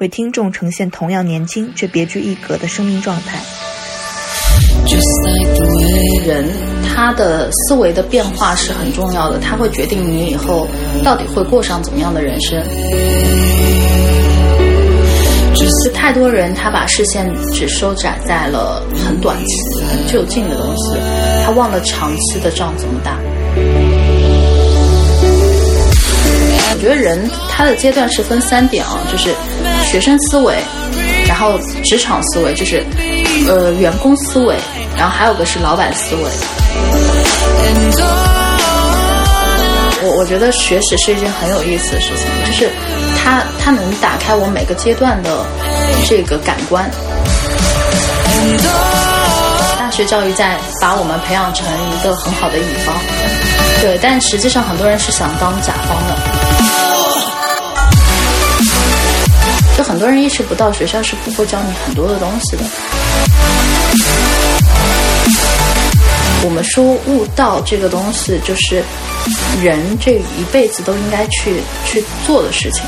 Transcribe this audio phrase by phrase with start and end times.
[0.00, 3.38] 为听众呈现同样年轻却别具一格的生命状态。
[6.26, 6.44] 人
[6.88, 10.66] 他的思维的变化是很重要的，他会决定你以后
[11.04, 12.62] 到底会过上怎么样的人生。
[15.82, 20.94] 是太多人，他把视线只收窄在了很短期、很就近的东西，
[21.44, 23.16] 他忘了长期的仗怎么打。
[26.72, 29.32] 我觉得人他的阶段是分三点啊，就是
[29.90, 30.54] 学生思维，
[31.26, 32.86] 然后职场思维，就是
[33.48, 34.54] 呃员工思维，
[34.96, 36.22] 然后还有个是老板思维。
[40.02, 42.70] 我我觉得学习是一件很有意思的事情，就是
[43.18, 45.44] 它它能打开我每个阶段的
[46.06, 46.88] 这个感官。
[49.76, 52.94] 大学教育在把我们培养成一个很好的乙方，
[53.82, 56.16] 对，但实际上很多人是想当甲方的，
[60.00, 62.62] 多人意识不到学校是不会教你很多的东西的。
[66.42, 68.82] 我们说悟道这个东西，就是
[69.62, 72.82] 人这一辈子都应该去去做的事情。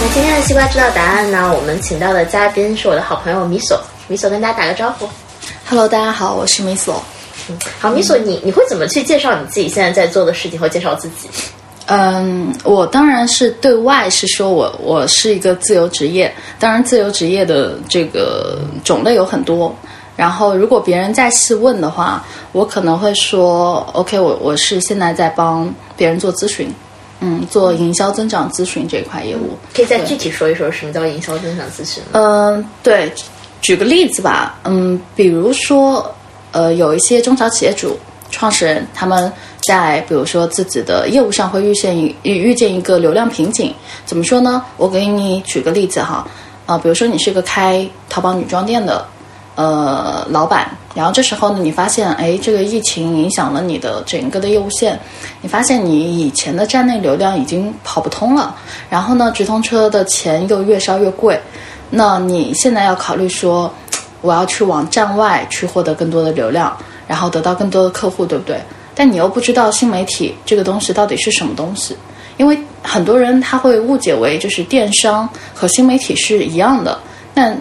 [0.00, 1.54] 那今天的西瓜知道答案呢？
[1.56, 5.08] 我们请到的嘉宾是我的好朋友米索，米索跟大家打个招呼。
[5.64, 7.00] Hello，大家好，我是米索。
[7.48, 11.28] 嗯，好，米索，你你会怎么去介绍你自己现在在做的事情，和介绍自己？
[11.88, 19.72] 嗯，我当然是对外是说我我是一个自由职业，当然自由职业的这个种类有很多。
[20.16, 26.68] 然后如果别人再细问的话，我可能会说，OK，我我是现在在帮别人做咨询，
[27.20, 29.50] 嗯，做营销增长咨询这块业务。
[29.74, 32.08] 可以再具体说一说什么叫营销增长咨询吗？
[32.14, 33.12] 嗯，对，
[33.60, 36.12] 举个例子吧，嗯，比如说，
[36.56, 37.98] 呃，有一些中小企业主
[38.30, 39.30] 创始人，他们
[39.68, 43.74] 在比如说自己的业务上会遇见遇遇见一个流量瓶颈，
[44.06, 44.64] 怎么说呢？
[44.78, 46.26] 我给你举个例子哈，
[46.64, 49.04] 啊、比如说你是个开淘宝女装店的。
[49.58, 55.00] 呃，老板，然后这时候呢，你发现，哎，这个疫情影响了你的整个的业务线，
[55.40, 58.54] 你发现你以前的站内流量已经跑不通了，
[58.90, 61.40] 然后呢，直通车的钱又越烧越贵，
[61.88, 63.72] 那你现在要考虑说，
[64.26, 66.76] 我要去往站外去获得更多的流量，
[67.06, 68.60] 然后得到更多的客户，对不对？
[68.94, 71.96] 但你又不知道新媒体这个东西到底是什么东西，
[72.38, 76.98] 因为很多人他会误解为就是电商和新媒体是一样的，
[77.34, 77.60] 但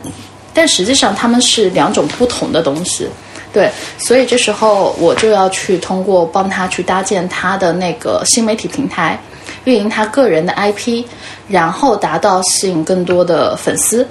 [0.53, 3.07] 但实际上他们是两种不同的东西。
[3.51, 9.17] 对，所以这时候我就要去通过帮他去搭建他的那个新媒体平台，
[9.63, 11.05] 运营他个人的 IP，
[11.47, 14.05] 然后达到吸引更多的粉丝，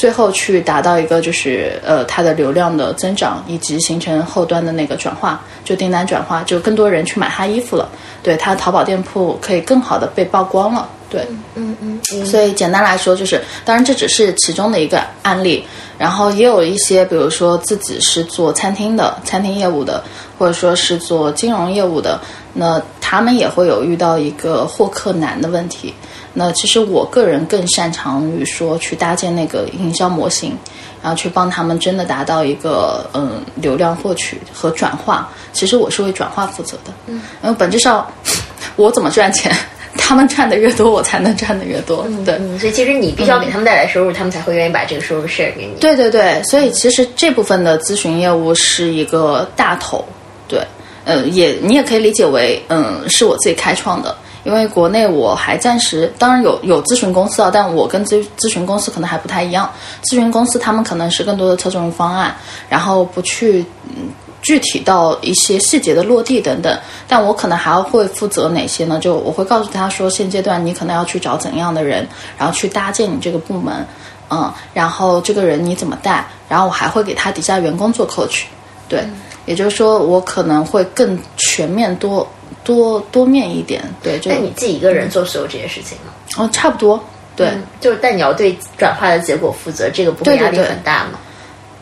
[0.00, 7.86] 最后去达到一个就是呃它的流量的增长，以及形成后端的那个转化，就订单转化，就更多人去买他衣服了，
[8.22, 12.24] 对他淘宝店铺可以更好的被曝光了，对，嗯嗯嗯。
[12.24, 15.62] 所以简单来说就是，当然这只是其中的一个案例，
[15.98, 20.02] 然后也有一些，比如说自己是做餐厅的，餐厅业务的，
[20.38, 22.18] 或者说是做金融业务的，
[22.54, 25.92] 那他们也会有遇到一个获客难的问题。
[26.32, 30.56] 那其实我个人更擅长于说去搭建那个营销模型，
[31.02, 35.28] 然后去帮他们真的达到一个嗯流量获取和转化。
[35.52, 38.06] 其实我是为转化负责的，嗯，因为本质上
[38.76, 39.54] 我怎么赚钱。
[39.96, 42.04] 他们赚的越多，我才能赚的越多。
[42.06, 45.80] 嗯对、嗯，所以其实你必须要给他们带来收入，他们才会愿意把这个收入 share 给你。
[45.80, 50.04] 对对对，所以其实这部分的咨询业务是一个大头。
[50.46, 50.64] 对，
[51.04, 54.16] 呃，也你也可以理解为，嗯，是我自己开创的。
[54.44, 59.70] 因为国内我还暂时，当然有有咨询公司啊，但我跟咨咨询公司可能还不太一样。
[60.04, 62.34] 咨询公司他们可能是更多的侧重于方案，
[62.68, 64.10] 然后不去嗯。
[64.42, 68.98] 具体到一些细节的落地等等，但我可能还会负责哪些呢？
[68.98, 72.08] 就我会告诉他说，现阶段你可能要去找怎样的人，
[72.38, 73.86] 然后去搭建你这个部门，
[74.30, 78.44] 嗯，然后这个人你怎么带，然后我还会给他底下员工做 coach，
[78.88, 79.06] 对，
[79.44, 82.26] 也就是说我可能会更全面多
[82.64, 84.18] 多多面一点，对。
[84.18, 86.12] 就那你自己一个人做所有这些事情吗？
[86.36, 87.02] 哦，差不多，
[87.36, 91.18] 对，嗯、就是但你要对转化的结果负责，这个不会压力很大吗？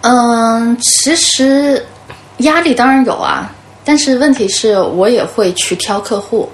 [0.03, 1.85] 嗯，其实。
[2.43, 3.53] 压力当然有啊，
[3.85, 6.49] 但是问题是我也会去挑客户，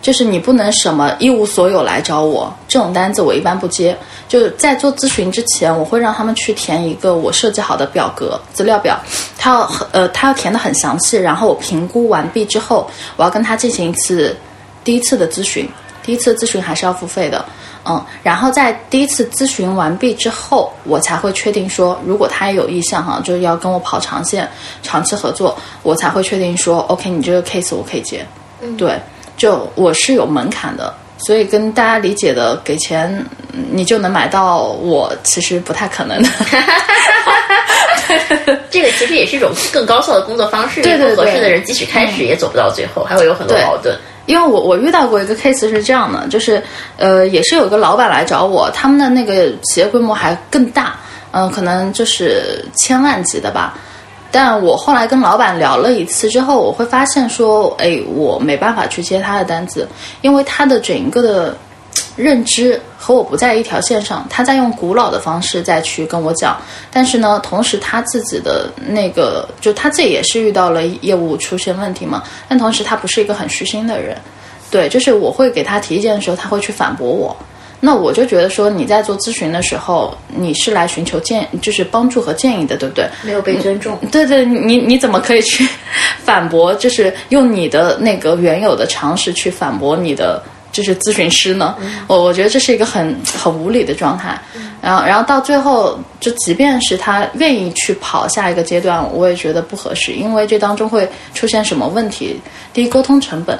[0.00, 3.96] 就是你不能什么一无所有来找我，这种单子我一般不接。
[4.28, 8.98] 就是在做咨询之前，我会让他们去填一个我设计好的表格资料表，
[9.36, 14.36] 他要呃他要填的很详细，然后我评估完毕之后，我要跟他进行一次
[14.84, 15.68] 第一次的咨询，
[16.02, 17.44] 第一次咨询还是要付费的。
[17.84, 24.46] 嗯，然后在第一次咨询完毕之后，我才会确定说，如果他有意向哈，就是要跟我跑长线、
[24.82, 28.24] 长期合作，我才会确定说，OK，你这个 case 我可以接。
[28.60, 29.00] 嗯，对，
[29.40, 33.24] 就我是有门槛的，所以跟大家理解的给钱
[33.70, 36.28] 你就能买到我，其实不太可能的。
[38.68, 40.82] 这个其实也是一种更高效的工作方式。
[40.82, 43.96] 对对对，合适的人即使开始也走不到最后，还会有很多矛盾。
[44.26, 46.62] 因为我我遇到过一个 case 是这样的，就是
[46.98, 50.96] 呃，也是有个老板来找我，他们的那个企业规模还更大，
[51.30, 53.72] 嗯、可能就是千万级的吧。
[54.30, 59.88] 但我后来跟老板聊了一次之后，我会发现说，哎，我没办法去接他的单子，
[60.22, 61.56] 因为他的整个的
[62.16, 66.56] 认知和我不在一条线上，他在用古老的方式再去跟我讲，
[66.92, 74.16] 但是呢，同时他自己的那个，就他自己也是遇到了业务出现问题嘛，但同时他不是一个很虚心的人，
[74.70, 77.36] 对，就是我会给他提意见的时候，他会去反驳我。
[77.82, 83.08] 那我就觉得说，你在做咨询的时候，你是来寻求建，就是帮助和建议的，对不对？
[83.22, 83.98] 没有被尊重。
[84.12, 85.66] 对对，你你怎么可以去
[86.22, 86.74] 反驳？
[86.74, 91.74] 就是用你的那个原有的常识去反驳你的就是咨询师呢？
[92.06, 94.38] 我我觉得这是一个很很无理的状态。
[94.82, 102.38] 然后然后到最后，就即便是他愿意去跑下一个阶段，我也觉得不合适，因为这当中会出现什么问题？
[102.72, 103.58] 第一，沟通成本，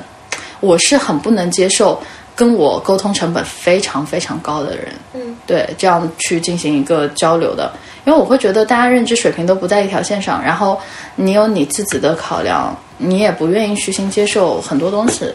[0.61, 2.01] 我是很不能接受。
[2.41, 7.71] 跟我沟通成本非常非常高的人，嗯，对，这样去进行一个交流的，
[8.07, 10.81] 因为我会觉得大家认知水平都不在一条线上，然后
[11.17, 15.31] 你有你自己的考量，你也不愿意虚心接受很多东西，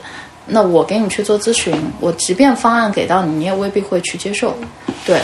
[0.47, 4.57] 那我给你去做咨询，我即便方案给到你，你也未必会去接受，
[5.05, 5.21] 对，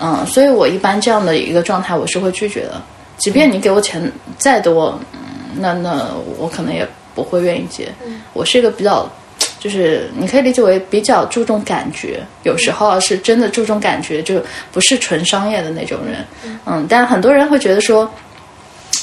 [0.00, 2.80] 嗯，所以我一般这样的一个状态我是会拒绝的，
[3.18, 5.18] 即便你给我钱再多，嗯，
[5.58, 6.06] 那那
[6.38, 7.92] 我可能也不会愿意接，
[8.32, 9.06] 我是一个比较。
[9.58, 14.40] 就是你可以理解为比较注重感觉，有时候是真的注重感觉，就
[14.70, 16.24] 不是纯商业的那种人。
[16.64, 18.08] 嗯，但很多人会觉得说，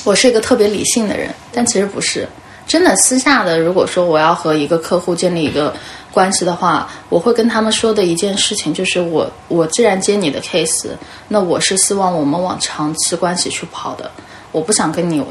[0.04, 2.28] 我是一个特别理性的人，但其实不是。
[2.68, 5.72] 真的私下的，如果说我要和一个客户建立一个
[6.12, 10.88] 关系的话，我会跟他们说的一件事情就是，我我既然接你的 case，
[11.28, 14.10] 那我是希望我们往长期关系去跑的，
[14.52, 15.24] 我不想跟你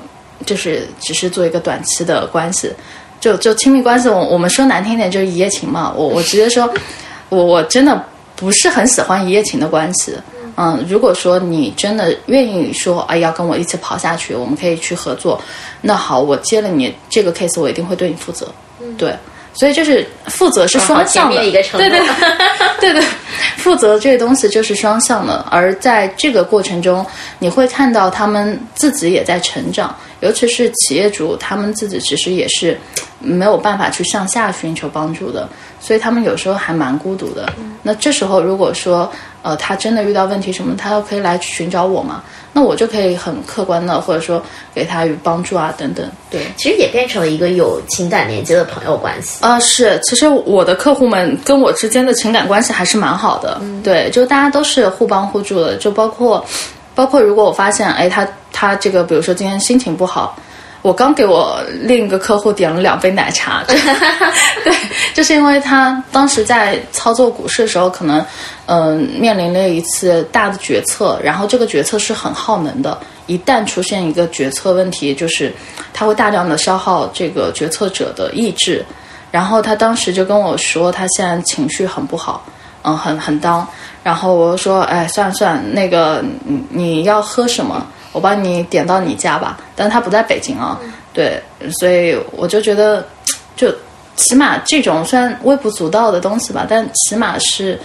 [0.46, 2.70] 就是只是做一个短期的关系。
[3.24, 5.90] 就就亲密关系，我我们说难听点就是一夜情嘛。
[5.96, 6.70] 我我直接说，
[7.30, 8.04] 我我真的
[8.36, 10.12] 不是很喜欢一夜情的关系。
[10.58, 15.40] 嗯，如果说你真的愿意说，哎，要跟我一起跑下去，我们可以去合作。
[15.80, 18.46] 那好，我接了你这个 case，我一定会对你负责。
[18.98, 19.16] 对，
[19.54, 21.98] 所以就是负责是双向的，一个承对对
[22.78, 23.02] 对对，
[23.56, 25.46] 负责这个东西就是双向的。
[25.50, 27.04] 而在这个过程中，
[27.38, 29.96] 你会看到他们自己也在成长。
[30.20, 32.78] 尤其是企业主，他们自己其实也是
[33.24, 35.48] 没有办法去向下寻求帮助的，
[35.80, 37.52] 所以他们有时候还蛮孤独的。
[37.82, 39.10] 那这时候，如果说
[39.42, 42.22] 呃他真的遇到问题什么，他都可以来寻找我嘛？
[42.52, 44.40] 那我就可以很客观的，或者说
[44.72, 46.06] 给他与帮助啊等等。
[46.30, 49.58] 对，其实也变成了一个有情感连接的朋友关系啊。
[49.58, 53.60] 是，其实我的客户们跟我之间的情感关系还是蛮好的。
[53.82, 56.44] 对，就大家都是互帮互助的，就包括。
[56.96, 60.38] 包括如果我发现，哎，他他这个，比如说今天心情不好，
[60.84, 63.74] 我刚给我另一个客户点了两杯奶茶， 对，
[65.14, 68.22] 就是因为他当时在操作股市的时候，可能
[68.66, 75.50] 嗯面临了一次大的决策，然后这个决策是很耗能的，一旦出现一个决策问题，就是
[75.94, 78.84] 他会大量的消耗这个决策者的意志，
[79.30, 82.44] 然后他当时就跟我说，他现在情绪很不好，
[82.82, 83.66] 嗯，很很当。
[84.02, 87.86] 然后我就说，哎，算了算了，那个你你要喝什么？
[88.14, 89.58] 我帮你点到你家吧。
[89.76, 90.80] 但他不在北京啊，
[91.12, 91.38] 对，
[91.78, 93.06] 所以我就觉得，
[93.54, 93.70] 就
[94.16, 97.78] 起码这种虽然微不足道的东西吧，但起码是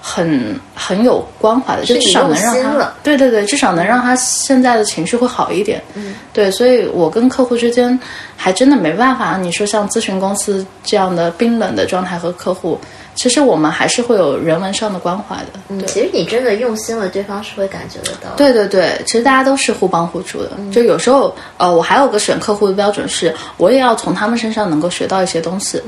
[0.00, 5.80] 很很有关怀的，就至少能让他，对对对，至少能让他现在的情绪会好一点。
[5.94, 7.96] 嗯，对，所以我跟客户之间
[8.36, 9.36] 还真的没办法。
[9.36, 12.80] 你说像咨询公司这样的冰冷的状态和客户。
[13.14, 15.60] 其实我们还是会有人文上的关怀的。
[15.68, 18.34] 嗯，其实你真的用心了，对方是会感觉得到。
[18.36, 20.50] 对对对，其实大家都是互帮互助的。
[20.72, 25.80] 就有时候，呃，我还有个选客户的标准是，我也要从他们身上能够学到一些东西。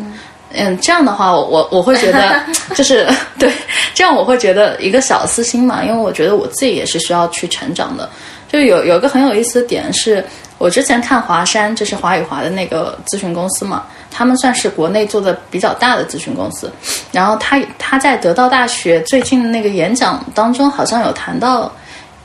[0.55, 2.41] 嗯，这样的话，我我会觉得
[2.75, 3.07] 就是
[3.39, 3.53] 对，
[3.93, 8.09] 这样我会觉得一个小私心嘛，因为我觉得我自己也是需要去成长的。
[8.49, 10.25] 就有有一个很有意思的点是，
[10.57, 13.85] 我之前看华山，就是华宇华的那个咨询公司嘛，
[14.17, 16.73] 他们算是国内做的比较大的咨询公司。
[17.13, 21.71] 然后他他在得到大学最近的那个演讲当中，好像有谈到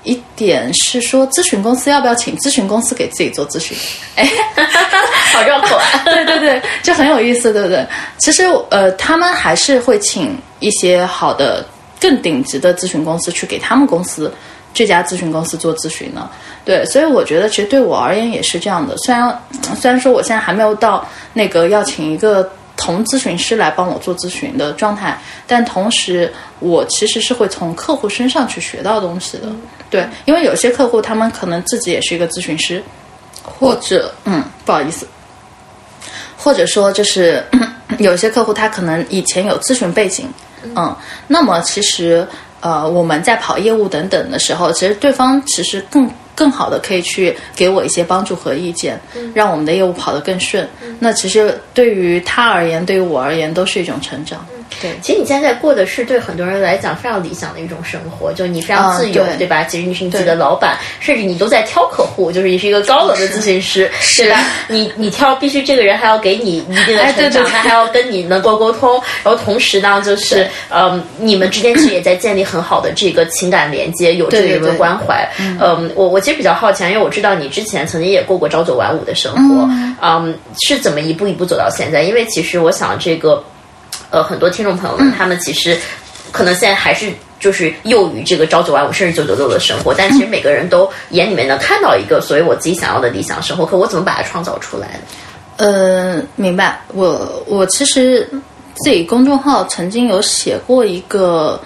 [0.04, 3.78] 一点是说，咨询公司要不要请咨询公司给自己做咨询？
[4.16, 4.26] 哎，
[5.34, 5.84] 好绕口啊！
[6.06, 7.86] 对对对，就很有意思，对不对？
[8.18, 11.66] 其实呃，他们还是会请一些好的、
[12.00, 14.34] 更顶级的咨询公司去给他们公司
[14.74, 16.30] 这家咨询公司做咨询呢。
[16.64, 18.96] 对，所以我觉得其实对我而言也是这样的。
[18.98, 19.42] 虽然
[19.76, 29.44] 虽然说我现在还没有到那个要请一个同咨询师来帮我做咨询的状态，但同时我其实是会从客户身上去学到东西的。
[29.90, 32.82] 对，因为有些客户他们可能自己也是一个咨询师，
[33.44, 35.08] 或者嗯，不好意思，
[36.38, 37.44] 或者说就是
[38.00, 40.28] 有些客户他可能以前有咨询背景，
[40.76, 40.96] 嗯，
[41.28, 42.26] 那么其实
[42.62, 46.10] 呃我们在跑业务等等的时候，其实对方其实更。
[46.34, 49.00] 更好的可以去给我一些帮助和意见，
[49.34, 50.68] 让我们的业务跑得更顺。
[50.98, 54.44] 那其实对于他而言，对于我而言，都是一种成长。
[54.82, 59.64] 对，其实你现在过的是对很多人来讲非常理想的一种生活，就你非常自由，对吧？
[59.64, 64.40] 其实你是你自己的老板，甚至你都在挑客户，就是你是一个高冷的咨询师，对吧？
[64.68, 75.30] 你你挑，必须这个人还要给你一定的成长，他还要跟你能够沟通，然后同时呢，就是嗯，你们之间其实也在建立很好的这个情感连接，有这个关怀。
[75.40, 79.70] 嗯，我我其实比较好奇，因为我知道你之前曾经也过过朝九晚五的生活，
[80.02, 82.02] 嗯，是怎么一步一步走到现在？
[82.02, 83.44] 因为其实我想这个。
[84.12, 85.76] 呃，很多听众朋友们，他们其实
[86.32, 95.00] 可能现在还是就是囿于这个朝九晚五甚至九九六的生活，但其实每个人都眼里面能看到一个所谓我自己想要的理想生活，可我怎么把它创造出来呢？
[95.58, 96.82] 呃，明白。
[96.94, 98.30] 我我其实
[98.76, 101.60] 自己公众号曾经有写过一个。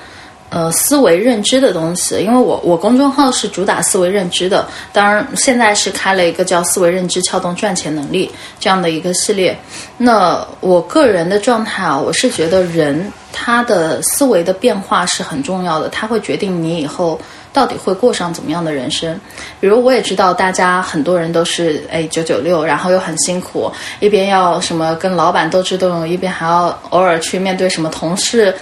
[0.56, 9.58] 呃，思维认知的东西，因为我我公众号是主打思维认知的，当然现在是开了一个叫思维认知撬动赚钱能力这样的一个系列。
[9.98, 17.20] 那我个人的状态啊，我是觉得人他的思维的变化是很重要的，他会决定你以后
[17.52, 19.20] 到底会过上怎么样的人生。
[19.60, 23.70] 比如我也知道大家很多人都是哎九九六，然后又很辛苦，
[24.00, 28.56] 一边要什么跟老板斗智斗勇，一边还要偶尔去面对什么同事。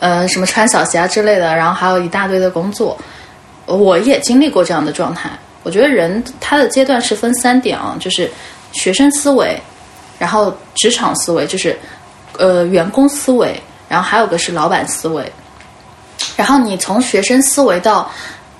[0.00, 2.98] 呃，什么穿小鞋啊之类的，然后还有一大堆的工作，
[3.66, 5.30] 我也经历过这样的状态。
[5.62, 8.28] 我觉得人他的阶段是分三点啊，就是
[8.72, 9.60] 学生思维，
[10.18, 11.78] 然后职场思维，就是
[12.38, 15.30] 呃员工思维，然后还有个是老板思维。
[16.34, 18.10] 然后你从学生思维到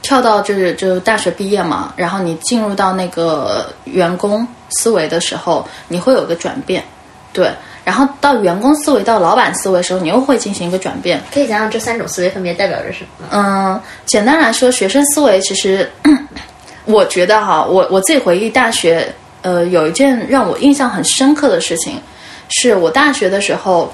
[0.02, 6.84] 跳到就是就大学毕业嘛，然后你进入到那个员工思维的时候，你会有个转变，
[7.32, 7.50] 对。
[7.90, 11.20] 然后到员工思维到老板思维的时候，你又会进行一个转变。
[11.34, 13.26] 可以讲讲这三种思维分别代表着什么？
[13.32, 15.90] 嗯，简单来说，学生思维其实，
[16.86, 22.00] 我觉得哈，我我自己回忆大学，呃，有一件让我印象很深刻的事情，
[22.48, 23.92] 是我大学的时候，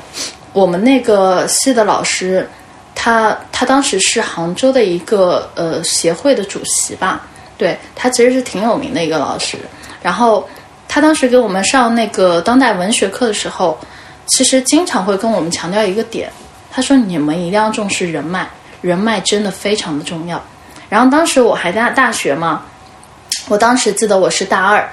[0.52, 2.46] 我们那个系的老师，
[2.94, 7.26] 他他当时是杭州的一个呃协会的主席吧，
[7.56, 9.56] 对他其实是挺有名的一个老师，
[10.02, 10.46] 然后。
[10.88, 13.78] 他当时给我们上那个当代文学课的时候，
[14.26, 16.30] 其实经常会跟我们强调一个点，
[16.70, 18.48] 他说：“你们一定要重视人脉，
[18.80, 20.42] 人脉真的非常的重要。”
[20.88, 22.62] 然后当时我还在大学嘛，
[23.48, 24.88] 我当时记得我是大二，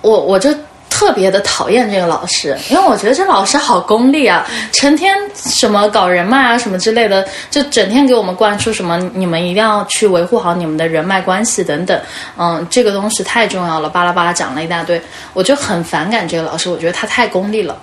[0.00, 0.54] 我我就。
[0.94, 11.98] 特别的讨厌这个老师，因为我觉得这老师好功利啊，成天什么搞人脉啊什么之类的，就整天给我们灌输什么你们一定要去维护好你们的人脉关系等等，
[12.36, 15.00] 嗯，这个东西太重要了，巴拉巴拉讲了一大堆，
[15.32, 17.74] 我就很反感这个老师，我觉得他太功利了，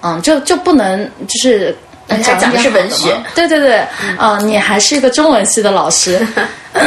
[0.00, 1.76] 嗯，就就不能就是
[2.08, 3.86] 他讲的是文学，对对对，
[4.18, 6.26] 嗯，你还是一个中文系的老师，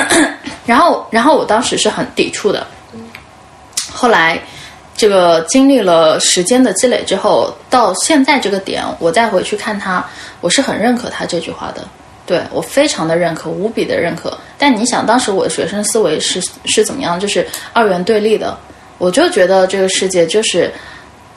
[0.66, 2.66] 然后然后我当时是很抵触的，
[3.94, 4.42] 后来。
[4.98, 10.04] 这个经历了时间的积累之后，到现在这个点，我再回去看他，
[10.42, 11.88] 我是很认可他这句话的，
[12.26, 14.36] 对我非常的认可，无比的认可。
[14.58, 17.20] 但你想，当时我的学生思维是是怎么样？
[17.20, 18.58] 就是二元对立的，
[18.98, 20.74] 我就觉得这个世界就是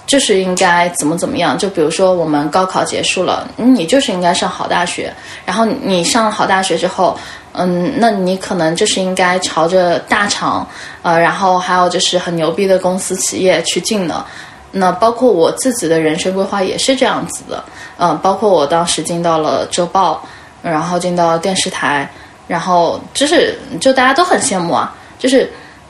[0.07, 1.59] 就是应该怎么怎么样。
[1.59, 5.13] 就比如说，我们高考结束了，你就是应该上好大学，
[5.45, 7.15] 然后你上了好大学之后。
[7.63, 10.67] 嗯，那你可能就是应该朝着大厂，
[11.03, 14.25] 呃，然后还有就是很牛逼的公司企业去进的。
[14.73, 17.63] 那包括我自己的人生规划也是这样子的。
[17.99, 20.27] 嗯，包括我当时进到了周报，
[20.63, 22.11] 然后进到电视台，
[22.49, 24.97] 然后就是就大家都很羡慕啊。
[25.19, 25.47] 就是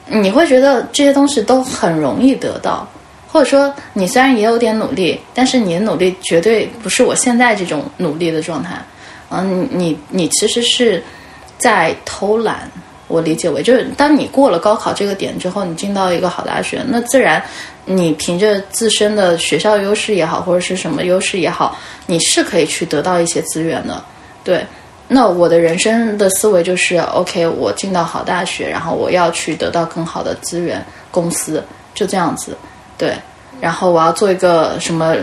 [0.07, 2.85] 你会觉得这些东西都很容易得到，
[3.31, 8.75] 或者说你虽然也有点努力，但是你的努力绝对不是我现在这种努力的状态。
[9.29, 11.01] 嗯，你你其实是。
[11.61, 12.69] 在偷懒，
[13.07, 17.41] 我理解为就是当你过了高考这个点之后，你进到一个好大学，那自然
[17.85, 21.77] 你凭着自身的学校优势也好，或者是什么优势也好，
[22.07, 24.03] 你是可以去得到一些资源的。
[24.43, 24.65] 对，
[25.07, 31.63] 那我的人生的思维就是，OK，我进到好大学，然后我要去得到更好的资源，公司
[31.93, 32.57] 就这样子。
[32.97, 33.13] 对，
[33.59, 35.15] 然后我要做一个什么？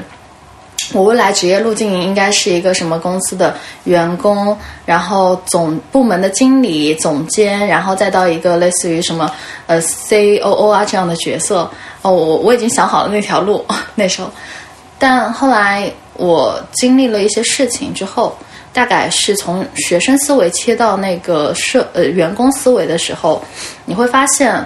[0.92, 3.54] 我未来职业路径应该是一个什么公司的
[3.84, 4.56] 员工，
[4.86, 9.30] 然后总部门的经理、总监，然后再到一个类似于什么
[9.66, 11.70] 呃 C O O 啊这样的角色。
[12.00, 13.66] 哦，我我已经想好了那条路
[13.96, 14.30] 那时候，
[14.98, 18.34] 但后来我经历了一些事情之后，
[18.72, 23.44] 大概是从学生思维切到那个社呃员工思维的时候，
[23.84, 24.64] 你会发现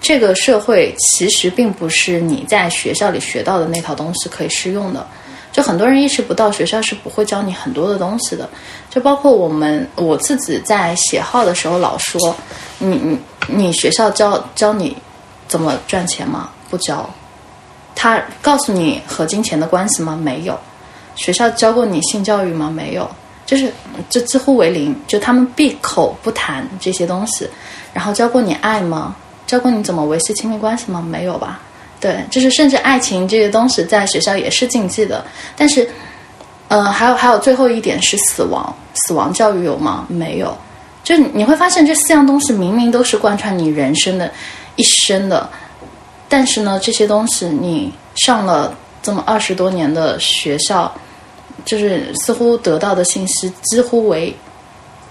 [0.00, 5.06] 这个社会其实并不是你在学校里学到的那套东西可以适用的。
[5.52, 8.48] 就很多人意识不到，学校是不会教你很多的东西的。
[8.88, 12.34] 就包括我们我自己在写号的时候，老说，
[12.78, 14.96] 你你你学校教教你
[15.48, 16.50] 怎么赚钱吗？
[16.68, 17.08] 不教。
[17.96, 20.16] 他告诉你和金钱的关系吗？
[20.16, 20.58] 没有。
[21.16, 22.70] 学校教过你性教育吗？
[22.70, 23.10] 没有。
[23.44, 23.72] 就是
[24.08, 27.48] 就几乎为零，就他们闭口不谈这些东西。
[27.92, 29.16] 然后教过你爱吗？
[29.46, 31.02] 教过你怎么维系亲密关系吗？
[31.02, 31.60] 没有吧。
[32.00, 35.22] 对，就是甚至爱情这些东西在学校也是禁忌的。
[35.54, 35.86] 但是，
[36.68, 40.06] 呃，还有还有最后一点是死亡，死亡教育有吗？
[40.08, 40.56] 没有。
[41.04, 44.32] 就你会发现这四样东西明明都是贯穿你人生的
[44.76, 45.48] 一生的，
[46.28, 50.90] 但是呢，这些东西你上了这么二十多年的学校，
[51.64, 54.34] 就是似乎得到的信息几乎为。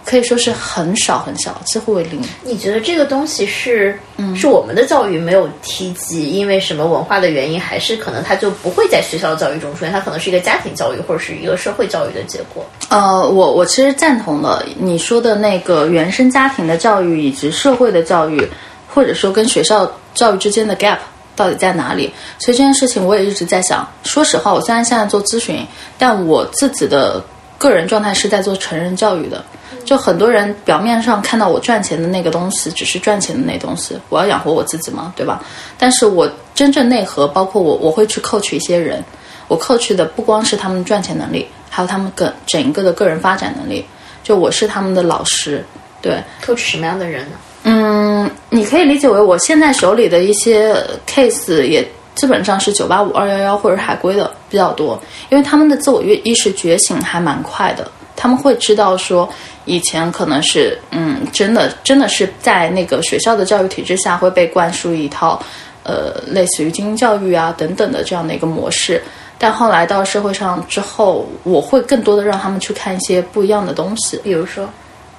[0.06, 2.20] 可以说是很少很少，几乎为零。
[2.44, 9.92] 你觉得这个东西是，嗯，是我们的教育没有提及，因为什么文化的原因，还是可能它就不会在学校教育中出现？
[9.92, 12.66] 它可能是一个家庭教育或者是一个社会教育的结果。
[12.90, 18.48] 呃，我我其实赞同的，你说的那个原生家庭的教育以及社会的教育，
[18.88, 20.98] 或者说跟学校教育之间的 gap
[21.36, 22.12] 到底在哪里？
[22.40, 23.88] 所以这件事情我也一直在想。
[24.04, 25.66] 说实话，我虽然现在做咨询，
[25.98, 27.24] 但我自己的
[27.60, 29.46] 个人状态是在做成人教育的。
[29.86, 35.44] 就很多人表面上看到我赚钱的那个东西，只是赚钱的那东西，我要养活我自己嘛，对吧？
[35.78, 39.04] 但是我真正内核，包括我，我会去 coach 一些人，
[39.48, 43.84] 我 coach 的不光是他们赚钱能力，还有他们个整一个的个人发展能力。
[44.22, 45.64] 就我是他们的老师，
[46.02, 47.38] 对，coach 什么样的人呢？
[47.64, 50.76] 嗯，你可以理解为我现在手里的一些
[51.08, 51.88] case 也
[52.20, 59.28] 基本上是九八五、二幺幺或者海归的比较多，因为他们的自我意意识觉醒还蛮快的，他们会知道说。
[59.66, 65.40] 以前可能是，嗯，真的，真的是在那个学校的教育体制下会被灌输一套，
[65.84, 69.00] 呃，类似于精英教育啊等等的这样的一个模式。
[69.38, 74.20] 但后来到社会上之后，我会更多的让他们去看一些不一样的东西。
[74.24, 74.68] 比如说，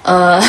[0.03, 0.41] 呃，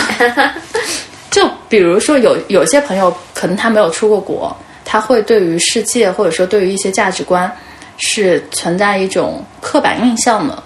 [1.31, 7.51] 就比如说有有些朋友可能他没有出过国，他会对于世界或者说对于一些价值观
[7.99, 10.63] 是存在一种刻板印象的。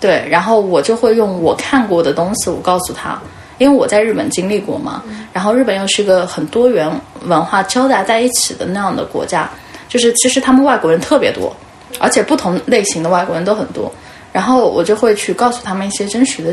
[0.00, 3.20] 对，然后我就会用我看过的东西，我告诉他，
[3.58, 5.02] 因为我在日本经历过嘛。
[5.32, 6.88] 然后日本又是个很多元
[7.24, 9.50] 文化交杂在一起的那样的国家，
[9.88, 11.54] 就是其实他们外国人特别多，
[11.98, 13.92] 而且不同类型的外国人都很多。
[14.32, 16.52] 然后我就会去告诉他们一些真实的，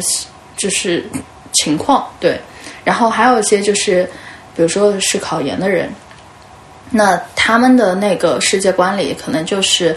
[0.58, 1.06] 就是
[1.52, 2.08] 情况。
[2.20, 2.40] 对，
[2.84, 4.10] 然后还有一些就是，
[4.56, 5.90] 比如说是考研的人，
[6.92, 9.96] 那他们的那个世界观里可能就是，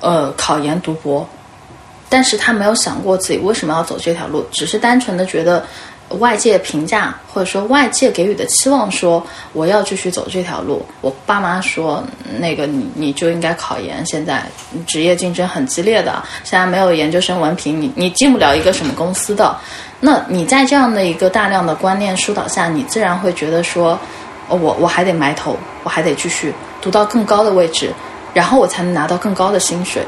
[0.00, 1.26] 呃，考研读博。
[2.08, 5.64] 但是他没有想过自己为什么要走这条路，只是单纯的觉得
[6.20, 10.84] 外界评价或者说外界给予的期望，说我要继续走这条路。
[11.00, 12.04] 我爸妈说，
[12.38, 14.44] 那个你你就应该考研，现在
[14.86, 19.56] 职业竞争很激烈的，现在没有研究生文凭，你你进不了一个什么公司的。
[19.98, 23.98] 那你在这样的一个大量的观念疏导下，你自然会觉得说，
[24.48, 27.92] 我我还得埋头，我还得继续读到更高的位置，
[28.32, 30.02] 然后我才能拿到更高的薪水。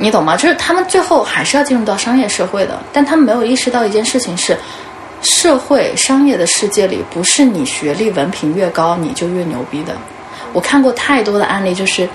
[0.00, 0.36] 你懂吗？
[0.36, 4.56] 就是他们最后还是要进入到商业社会的，但他们没有意识到一件事情是，
[5.22, 9.92] 社会商业的世界里，不是你学历文凭越高你就越牛逼的。
[10.52, 12.08] 我看过太多的案例，就是，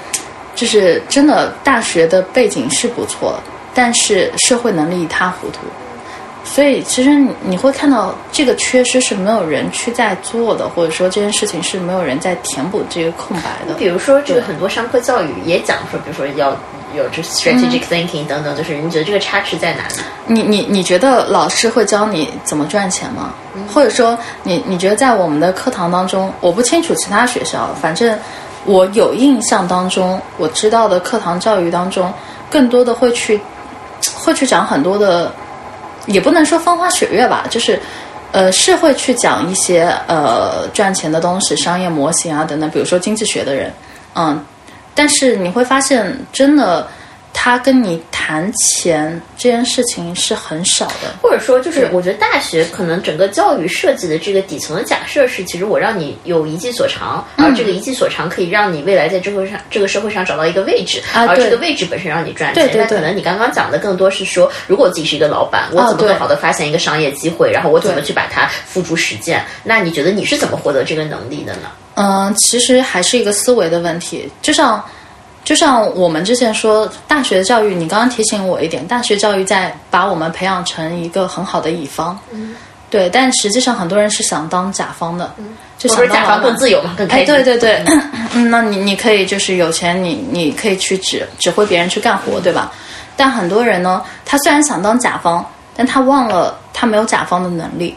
[0.55, 3.37] 就是真的大学的背景是不错，
[3.73, 5.59] 但是社会能力一塌糊涂。
[6.53, 7.09] 所以其实
[7.41, 13.73] 你会看到这个缺失是没有人去在做的，或者说这件事情是没有人在填补这个空白的。
[13.73, 16.55] 比如说，这个很多商科教育也讲说，比如说要。
[16.95, 19.95] 有这 strategic thinking 等等，就是你觉得这个差池在哪里？
[20.27, 23.33] 你你你觉得老师会教你怎么赚钱吗？
[23.73, 28.15] 或者说，你你觉得在我们的课堂当中，我不清楚其他学校，反正
[28.65, 32.13] 我有印象当中，我知道的课堂教育当中，
[32.47, 33.41] 更多的会去
[34.13, 35.33] 会去讲很多的，
[36.05, 37.79] 也不能说风花雪月吧，就是
[38.31, 43.71] 呃，是会去讲一些呃赚钱的东西、商业模型啊等等，比如说经济学的人，
[44.15, 44.43] 嗯，
[44.95, 46.87] 但是你会发现，真的。
[47.33, 62.69] 他跟你谈钱这件事情是很少的，或者说，就是我觉得大学可能整个教育设计的这个底层的假设是，其实我让你有一技所长，而这个一技所长可以让你未来在社会上这个社会上找到一个位置，而这个位置本身让你赚钱。
[62.77, 69.43] 那可能你刚刚讲的更多是说，如果自己是一个老板，我怎么更好的发现一个商业机会，然后我怎么去把它付诸实践？
[69.63, 71.71] 那你觉得你是怎么获得这个能力的呢？
[71.95, 74.81] 嗯，其实还是一个思维的问题，就像。
[75.43, 82.17] 就像我们之前说，大学教育，你刚刚提醒我一点，大学教育在把我们培养成一个很好的乙方，
[82.89, 85.33] 对，但实际上很多人是想当甲方的，
[85.77, 87.25] 就想甲方更自由嘛，更开心。
[87.25, 87.83] 对对对，
[88.49, 92.71] 那你你可以就是有钱，你你可以去指指挥别人去干活，对吧？
[93.17, 97.95] 但很多人呢，他虽然想当甲方，但他忘了他没有甲方的能力，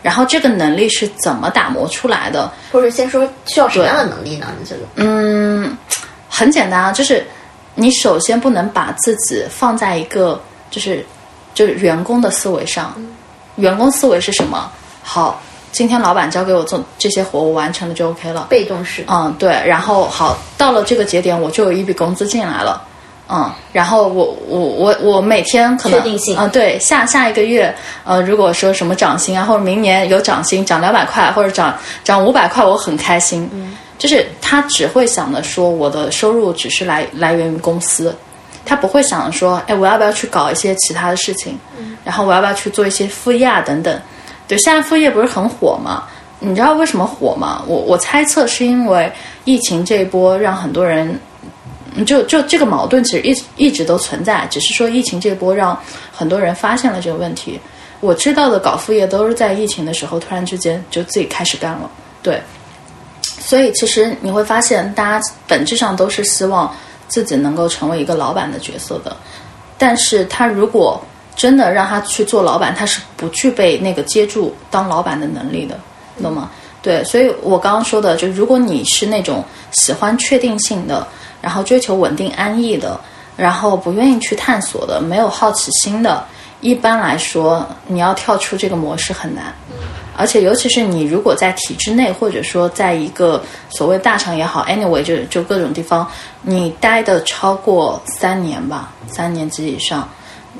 [0.00, 2.52] 然后这个能力是怎么打磨出来的？
[2.70, 4.46] 或者先说需要什么样的能力呢？
[4.60, 4.82] 你觉得？
[4.94, 5.76] 嗯。
[6.36, 7.24] 很简单啊，就是
[7.76, 11.06] 你首先不能把自己放在一个就是
[11.54, 12.92] 就是员工的思维上。
[13.54, 14.68] 员工思维是什么？
[15.00, 18.48] 好，今天老板交给我做这些活，我完成了就 OK 了。
[18.50, 19.04] 被动式。
[19.06, 19.62] 嗯，对。
[19.64, 22.82] 然后好，到了这个节点，我就有一笔工资进来了。
[23.28, 26.36] 嗯，然后我我我我每天可能确定性。
[26.36, 26.76] 嗯，对。
[26.80, 33.48] 下下一个月，呃，如果说什么涨薪啊，或者明年有涨薪，涨两百块或者涨涨五百块，我很开心。
[33.52, 33.76] 嗯。
[34.04, 38.14] 就是他只会想着说，我的收入只是来来源于公司，
[38.62, 41.58] 他不会想着说，哎，我要不要去搞一些其他的事情，
[42.04, 43.98] 然后我要不要去做一些副业啊等等。
[44.46, 46.04] 对，现在副业不是很火吗？
[46.38, 47.64] 你知道为什么火吗？
[47.66, 49.10] 我我猜测是因为
[49.46, 51.18] 疫情这一波让很多人，
[52.04, 55.74] 就就这个矛盾其实一一直都存在，只是说疫情这波让
[56.12, 57.58] 很多人发现了这个问题。
[58.00, 61.90] 我知道的搞副业都是在疫情的时候突然之间就自己开始干了，
[62.22, 62.38] 对。
[63.44, 66.74] 所以，其实你会发现，大家本质上都是希望
[67.08, 69.14] 自己能够成为一个老板的角色的。
[69.76, 70.98] 但是他如果
[71.36, 75.78] 真的让他去做老板，他是不具备那个接住当老板的能力的，
[76.22, 76.50] 懂吗？
[76.80, 81.06] 对，所以我刚刚说的，就如果你是那种喜欢确定性的，
[81.42, 82.98] 然后追求稳定安逸的，
[83.36, 86.24] 然后不愿意去探索的，没有好奇心的，
[86.60, 89.52] 一般来说，你要跳出这个模式很难。
[90.16, 96.06] 而且，尤其是你如果在体制内，或者说在一个所谓大厂也好，anyway，就就各种地方，
[96.42, 100.08] 你待的超过三年吧，三年及以上，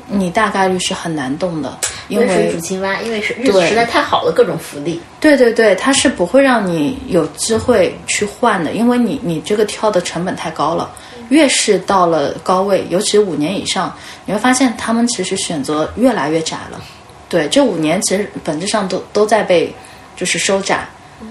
[0.08, 5.00] 你大概率是很难动的，因为水煮青蛙，因为是日子实在太好了，各种福利。
[5.20, 10.90] 对对对，它是不会让你有机会去换的，因为你你这个跳的成本太高了。
[11.30, 13.90] 越是到了高位，尤其五年以上，
[14.26, 16.78] 你会发现他们其实选择越来越窄了。
[17.28, 19.74] 对，这五年其实本质上都都在被
[20.16, 20.86] 就是收窄，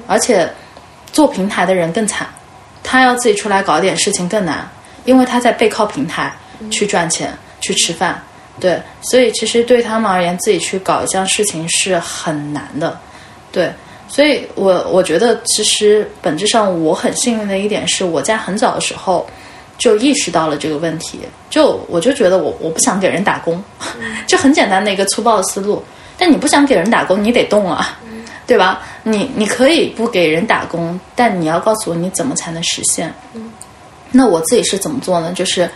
[0.08, 0.50] 而且
[1.12, 2.28] 做平台的人更惨，
[2.84, 4.70] 他要自己出来搞点事情更难，
[5.06, 6.34] 因为他在背靠平台
[6.70, 8.22] 去赚钱去吃饭。
[8.60, 13.00] 对，所以其实对他们而言，自己去搞一项事情是很难的。
[13.52, 13.72] 对，
[14.08, 19.28] 所以我我觉得其实本质上我很幸运的一点是，我在很早的时候
[19.84, 21.20] 就意识到了这个问题，
[21.50, 23.62] 就我就觉得我我不想给人打工，
[24.26, 25.84] 就很简单的一个粗暴的思路。
[26.18, 28.00] 但你不想给人打工，你得动啊，
[28.48, 28.80] 对吧？
[29.04, 33.14] 你你可以不给人打工，但你要告诉我你怎么才能实现。
[34.10, 35.34] 那我自己是怎么做呢？
[35.34, 35.70] 就是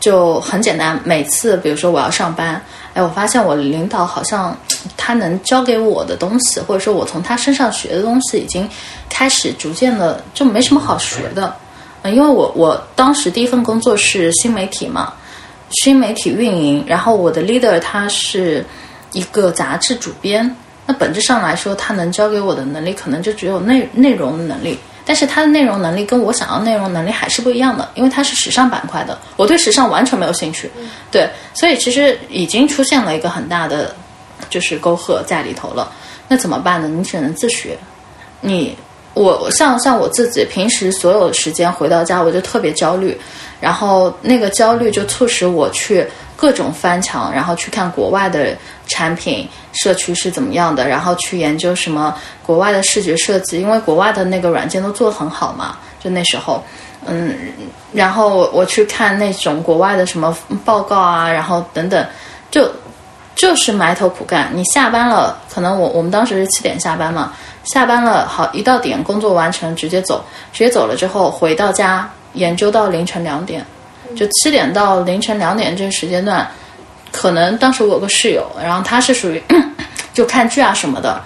[0.00, 2.58] 就很简单，每次比如说我要上班，
[2.94, 4.56] 哎，我发现我领导好像
[4.96, 8.66] 他能教给我的东西，或者说我从他身上学的东西，已经
[9.10, 11.54] 开始逐渐的就没什么好学的。
[12.04, 15.12] 嗯，因为我我当时第一份工作是新媒体嘛，
[15.82, 18.64] 新媒体运营，然后我的 leader 他是。
[19.14, 30.68] 一个杂志主编，那本质上来说，他能教给我的能力可能就只有内内容的能力，但是他的内容能力跟我想要内容能力还是不一样的，因为他是时尚板块的，我对时尚完全没有兴趣，
[31.12, 33.94] 对，所以其实已经出现了一个很大的
[34.50, 35.92] 就是沟壑在里头了。
[36.26, 36.88] 那怎么办呢？
[36.88, 37.78] 你只能自学。
[38.40, 38.76] 你
[39.14, 43.18] 我像像我自己平时所有时间回到家，我就特别焦虑，
[43.60, 46.06] 然后那个焦虑就促使我去。
[46.36, 48.54] 各种翻墙，然后去看国外的
[48.88, 55.78] 产品社区是怎么样的，然后去研究什么国外的视觉设计，因为国外的那个软件都做得很好嘛。
[56.02, 56.62] 就那时候，
[57.06, 57.38] 嗯，
[57.92, 62.04] 然后我去看那种国外的什么报告啊，然后等等，
[62.50, 62.68] 就
[63.36, 64.50] 就是埋头苦干。
[64.52, 67.32] 你下班了，可能我我们当时是七点下班嘛，
[67.64, 73.64] 下班了好一到点工作完成直接走，直接走了之后回到家研究到凌晨两点。
[74.14, 76.46] 就七点到凌晨两点这个时间段，
[77.10, 79.42] 可能当时我有个室友，然后他是属于
[80.12, 81.20] 就看剧啊什么的，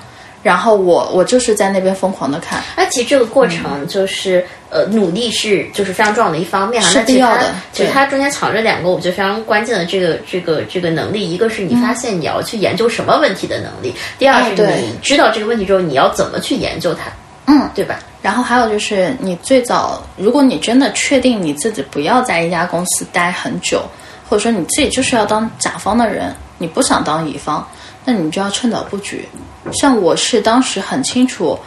[0.48, 2.62] 然后我我就是在那边疯狂的看。
[2.74, 6.88] 那其实这个过程就是呃，努力是就是非常重要的一方面哈。
[6.88, 7.54] 是必要的。
[7.70, 17.10] 其实它中间藏着两个我觉得非常关键的这个这个这个能力，一个是你发现你要去研究什么问题的能力，第二是你知道这个问题之后你要怎么去研究它。
[17.50, 17.98] 嗯，对吧？
[18.22, 23.82] 然后还有就是，你最早，如果你真的确定你自己不要在一家公司待很久，
[24.28, 27.66] 或者说你自己就是要当甲方的人，你不想当乙方，
[28.08, 29.28] 那你就要趁早布局。
[29.74, 31.58] 像我是当时很清楚，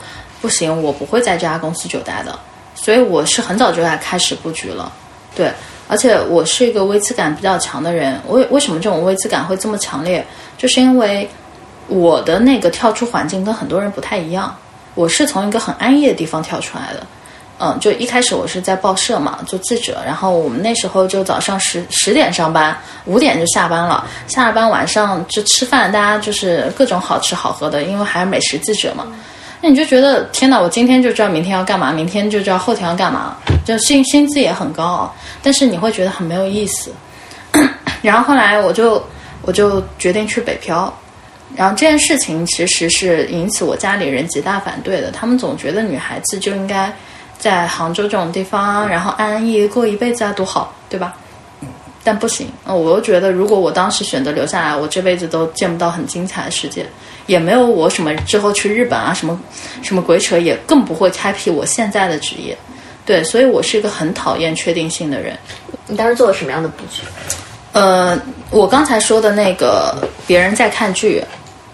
[0.41, 2.39] 不行，我不会在这家公司久待的，
[2.73, 4.91] 所以我是很早就在开始布局了。
[5.35, 5.53] 对，
[5.87, 8.19] 而且我是一个危机感比较强的人。
[8.27, 10.25] 为为什么这种危机感会这么强烈？
[10.57, 11.29] 就是因为
[11.87, 14.55] 我的那个跳出环境跟很多人不太一样。
[14.95, 17.05] 我是从一个很安逸的地方跳出来的，
[17.63, 29.05] 嗯，就一开始我是在报社嘛，做记者，然后我们那时候就早上十十点上班，五点就下班了，下了班晚上就吃饭，大家就是各种好吃好喝的，因为还是美食记者嘛，
[29.61, 36.91] 那你就觉得天哪，我今天就知道明天要干嘛，明天就知道后天要干嘛，就薪薪资也很高，但是你会觉得很没有意思，
[38.01, 39.05] 然后后来我就
[39.43, 40.91] 我就决定去北漂。
[41.53, 46.89] 然后这件事情其实是引起我家里人极大反对的，他们总觉得女孩子就应该
[47.41, 51.15] 在杭州这种地方，然后安安逸逸过一辈子啊，多好，对吧？
[52.03, 56.85] 但不行，我又觉得如果我当时选择留下来，我这辈子都见不到很精彩的世界，
[57.25, 59.39] 也没有我什么之后去日本啊，什么
[59.81, 62.55] 什么鬼扯，也更不会开辟我现在的职业。
[63.07, 65.35] 对，所以我是一个很讨厌确定性的人。
[65.87, 67.01] 你当时做了什么样的布局？
[67.73, 68.15] 呃，
[68.51, 71.23] 我刚才说的那个别人在看剧。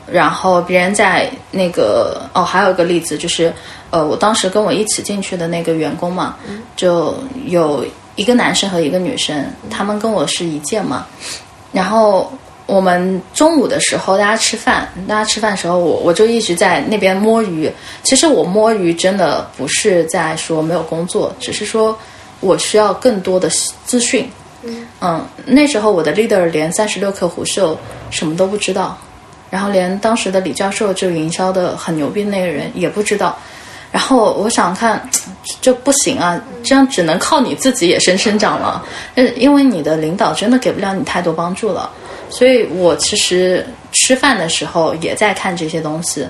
[0.09, 3.53] 然后别人在那个哦，还有一个例子就是，
[3.89, 6.35] 呃，我当时跟我一起进去的那个员工嘛，
[6.75, 11.05] 就有一个男生和一个女生，他们跟我是一届嘛。
[11.71, 12.31] 然后
[12.65, 17.71] 我们中午的时候大家吃饭，大家吃饭的时候，我我就一直在那边摸鱼。
[18.03, 21.97] 其实我摸鱼真的不是在说没有工作，只是说
[22.39, 23.49] 我需要更多的
[23.85, 24.29] 资讯。
[24.99, 27.77] 嗯，那时候我的 leader 连三十六氪虎嗅
[28.09, 28.97] 什么都不知道。
[29.49, 33.37] 然后连当时的李教授就营销的很牛逼那个人也不知道，
[33.97, 35.09] 然后我想看，
[35.59, 38.85] 这不行啊，这样只能靠你自己野生生长了，
[39.35, 41.89] 因为你的领导真的给不了你太多帮助了。
[42.29, 46.27] 所以我其实吃饭的时候也在看这些东西，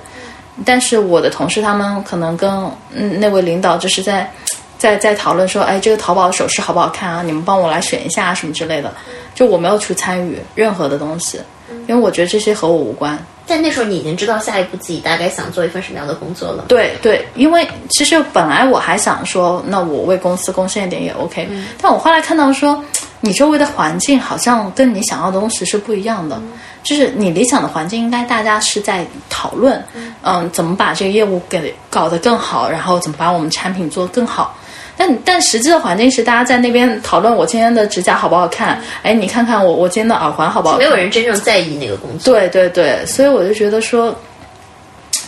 [0.64, 2.50] 但是我的同事他们可能跟
[2.94, 4.32] 嗯那位领导就是在
[4.80, 7.22] 在在讨论说，哎，这个淘宝首饰好不好看啊？
[7.22, 8.94] 你们帮我来选一下啊什么之类的，
[9.36, 11.38] 就我没有去参与任何的东西。
[11.86, 13.20] 因为我觉得这些和我无关。
[13.48, 16.66] 在那时候，你已经知道下一步自己大概想做一份什么样的工作了。
[16.68, 21.48] 对对，因为其实本来我还想说，那我为公司贡献一点也 OK。
[21.82, 22.84] 但我后来看到说，
[23.22, 26.40] 你周围的环境好像跟你想要的东西是不一样的。
[26.84, 29.84] 就是你理想的环境，应该大家是在讨论，
[30.22, 34.56] 嗯，怎么把这个业务给搞得更好，然后怎么把我们产品做得更好。
[34.98, 38.82] 但但实际的环境是，大家在那边讨论我今天的指甲好不好看？
[39.04, 40.78] 哎，你看看我我今天的耳环好不好？
[40.78, 42.34] 没有人真正在意那个工作。
[42.34, 44.14] 对对对，所以我就觉得说，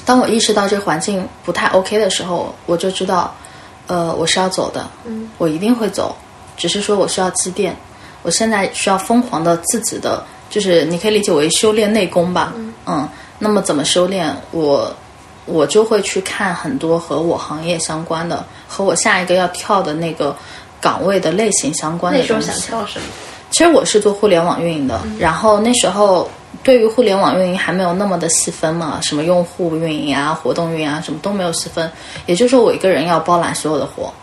[0.05, 3.32] 当我意识到这环境不太 OK 的时候，我就知道，
[3.86, 4.89] 呃，我是要走的。
[5.05, 6.15] 嗯，我一定会走，
[6.58, 7.75] 只是说我需要积淀。
[8.23, 12.51] 我现在需要疯狂的自己的，就是你可以理解为修炼内功吧。
[12.88, 14.36] 嗯，那么怎么修炼？
[14.49, 14.91] 我。
[15.49, 20.35] 我就会去看很多和我行业相关的，和我下一个要跳的那个
[20.79, 22.19] 岗位的类型相关的。
[22.19, 23.05] 那时候想跳什么？
[23.51, 26.29] 其实我是做互联网运营的，然后那时候
[26.63, 31.91] 对于互联网运营还没有那么的细分嘛，什么用户运营啊、活动运营啊，什么都没有细分。
[32.27, 34.13] 也就是说，我一个人要包揽所有的活，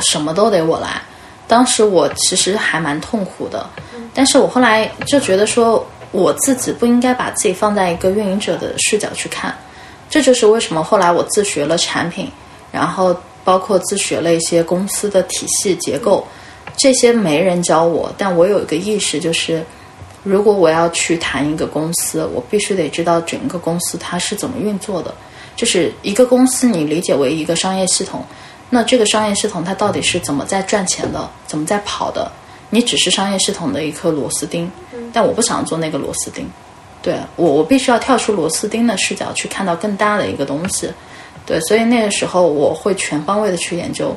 [0.00, 1.00] 什么都得我来。
[1.48, 3.66] 当时我其实还蛮痛苦的，
[4.12, 9.54] 但是我后来就觉得说，我自己不应该把自己放在一个运营者的视角去看。
[10.14, 12.30] 这就是为什么后来我自学了产品，
[12.70, 16.24] 然后包括自学了一些公司的体系结构，
[16.76, 19.60] 这些没人教我，但我有一个意识，就是
[20.22, 25.12] 如果我要去谈一个公司，我必须得知道整个公司它是怎么运作的。
[25.56, 28.24] 就是一个公司，你理解为一个商业系统，
[28.70, 32.30] 那这个商业系统它到底是怎么在赚钱的，怎么在跑的？
[32.70, 34.70] 你只是商业系统的一颗螺丝钉，
[35.12, 36.48] 但我不想做那个螺丝钉。
[37.04, 40.90] 对我，我必须要跳出螺丝钉的视角去看到更大的一个东西，
[41.44, 44.16] 对，所以那个时候我会全方位的去研究，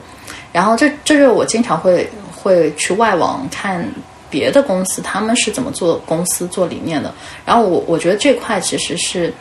[0.54, 3.86] 然后这这是我经常会会去外网看
[4.30, 7.14] 别的公司他们是怎么做公司做理念的，
[7.46, 9.34] 然后我我觉得这块其实是，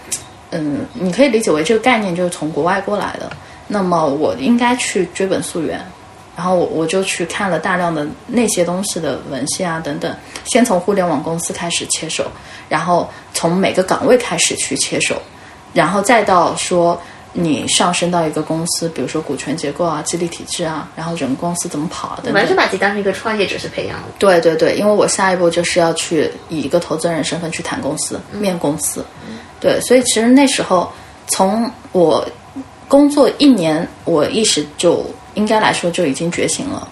[0.50, 3.30] 嗯，你可以理解为这个概念就是从国外过来的，
[3.68, 5.80] 那么我应该去追本溯源。
[6.36, 12.26] 然后我我就去看了大量的那些东西的文献啊等等，先从互联网公司开始切手，
[12.68, 15.16] 然后从每个岗位开始去切手，
[15.72, 17.00] 然后再到说，
[17.32, 22.34] 你上升到一个公司，比如说股权结构啊、激励体制啊，然后整个公司怎么跑啊等等。
[22.34, 24.04] 完全把自己当成一个创业者去培养的。
[24.18, 29.04] 对对对，因为我下一步就是要去以一个投资人身份去谈公司、面公司。
[29.58, 30.92] 对，所以其实那时候
[31.28, 32.26] 从我
[32.88, 35.04] 工作一年，我意识就
[35.36, 36.86] 应该来说就已经觉醒了。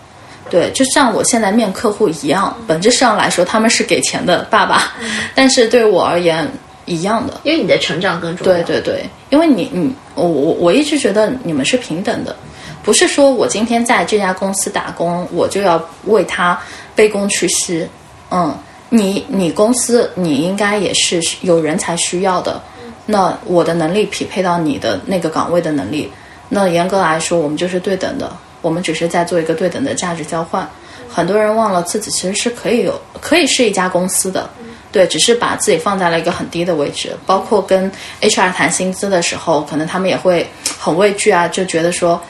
[0.49, 4.93] 对，就像我现在面客户一样，本质上来说他们是给钱的爸爸，
[5.35, 6.49] 但是对我而言。
[6.87, 8.53] 一样的，因为你的成长更重要。
[8.53, 12.37] 对对对，因为你你我我我一直觉得你们是平等的，
[12.83, 16.61] 不是说我今天在这家公司打工，我就要为他
[16.95, 17.89] 卑躬屈膝。
[18.31, 18.55] 嗯，
[18.91, 22.63] 你你公司你应该也是有人才需要的，
[23.07, 26.13] 那我的能力匹配到你的那个岗位的能力，
[26.55, 30.69] 那严格来说我们就是对等的，我们只是在做一个对等的价值交换。
[31.09, 34.49] 很多人忘了自己其实是可以有可以是一家公司的。
[34.93, 37.90] 对，只是把自己放在了一个很低的位置，包括跟
[38.21, 42.21] HR 谈薪资的时候，可能他们也会很畏惧啊，就觉得说，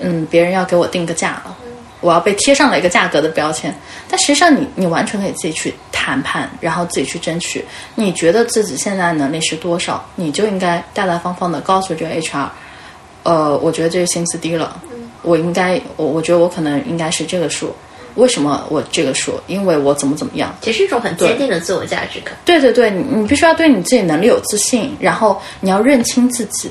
[0.00, 1.56] 嗯，别人要给我定个价了，
[2.00, 3.72] 我要被贴上了一个价格的标签。
[4.08, 7.64] 但实际上，你你完全可以自己去谈判，然后自己去争取。
[7.94, 12.48] 你觉得自己现在能力是多少，你就应该大大方方的告诉这个 HR，
[13.28, 14.80] 呃，我觉得这个薪资低了，
[15.20, 17.74] 我应该，我我觉得我可能应该是这个数。
[18.14, 19.38] 为什么我这个数？
[19.46, 20.56] 因为我怎么怎么样？
[20.62, 22.34] 其实一种很坚定的自我价值感。
[22.46, 26.70] 对对对，你你必须要对你自己能力有自信，然后你要认清自己。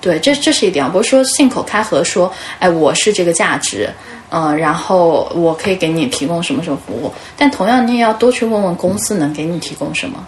[0.00, 3.90] 对，这这是一点，不是说信口开河说，哎，我是这个价值，
[4.30, 7.12] 嗯，然后我可以给你提供什么什么服务。
[7.36, 10.26] 但同样，你也要多去问问公司能给你提供什么。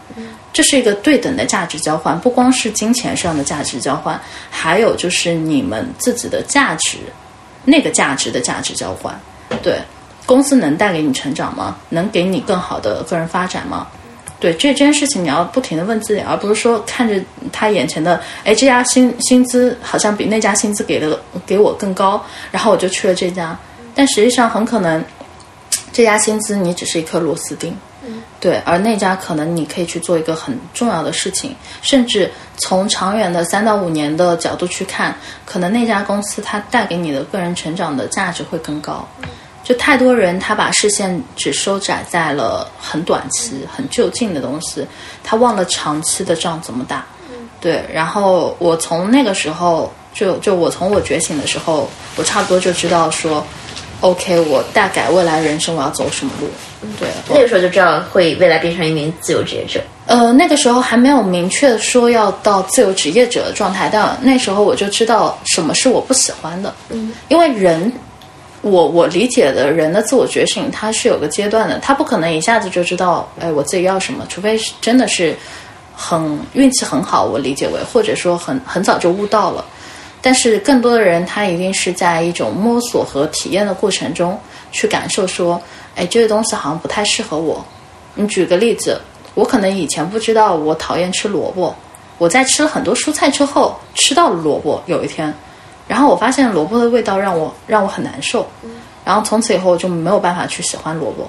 [0.53, 6.99] 这是一个对等的价值交换，不光是金钱上的价值交换，还有就是你们自己的价值，
[7.65, 9.19] 那个价值的价值交换。
[9.63, 9.81] 对。
[10.27, 11.77] 公司能带给你成长吗？
[11.89, 13.89] 能给你更好的个人发展吗？
[14.39, 23.59] 对这件事情，你要不停的问自己，而不是说看着他眼前的，哎，这家薪薪资好像比那家薪资给的给我更高，然后我就去了这家。
[23.93, 25.05] 但实际上很可能，
[25.93, 27.77] 这家薪资你只是一颗螺丝钉，
[28.39, 39.07] 对，而那家可能你可以去做一个很重要的事情，甚至从长远的三到五年的角度去看，可能那家公司它带给你的个人成长的价值会更高。
[39.63, 44.85] 就太多人，他把视线只收窄在了很短期、很就近的东西，
[45.23, 47.05] 他忘了长期的仗怎么打。
[47.61, 53.47] 对，然后我从那个时候，就就我从我觉醒的时候，我差不多就知道说
[54.01, 56.49] ，OK，我大概未来人生我要走什么路。
[56.99, 59.81] 对，那个时候就知道会未来变成一名自由职业者。
[60.07, 66.75] 呃，那个时候还没有明确说要到自由职业者的状态，但那时候我就知道什么是我不喜欢的。
[66.89, 67.93] 嗯，因为人。
[68.63, 75.35] 我我理解的人的自我觉醒，他是有个阶段的，他不可能一下子就知道，哎，我自己要什么，除非是真的是
[75.97, 79.65] 很运气很好，我理解为，或者说很很早就悟到了。
[80.23, 84.39] 但是更多的人，他一定是在一种摸索和体验的过程中
[84.71, 85.61] 去感受，说，
[85.97, 87.65] 哎，这个东西好像不太适合我。
[88.15, 89.01] 你举个例子，
[89.35, 91.75] 我可能以前不知道我讨厌吃萝卜，
[92.19, 95.33] 我在吃了很多蔬菜之后，吃到了萝卜，有一天。
[95.89, 98.47] 然后我发现萝卜的味道让我让我很难受，
[99.05, 101.29] 然后从此以后我就没有办法去喜欢萝卜。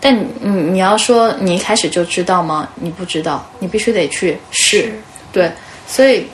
[0.00, 2.66] 但你你要说你一开始就知道吗？
[2.76, 4.90] 你不知道，你必须得去试。
[5.32, 5.52] 对，
[5.86, 6.26] 所以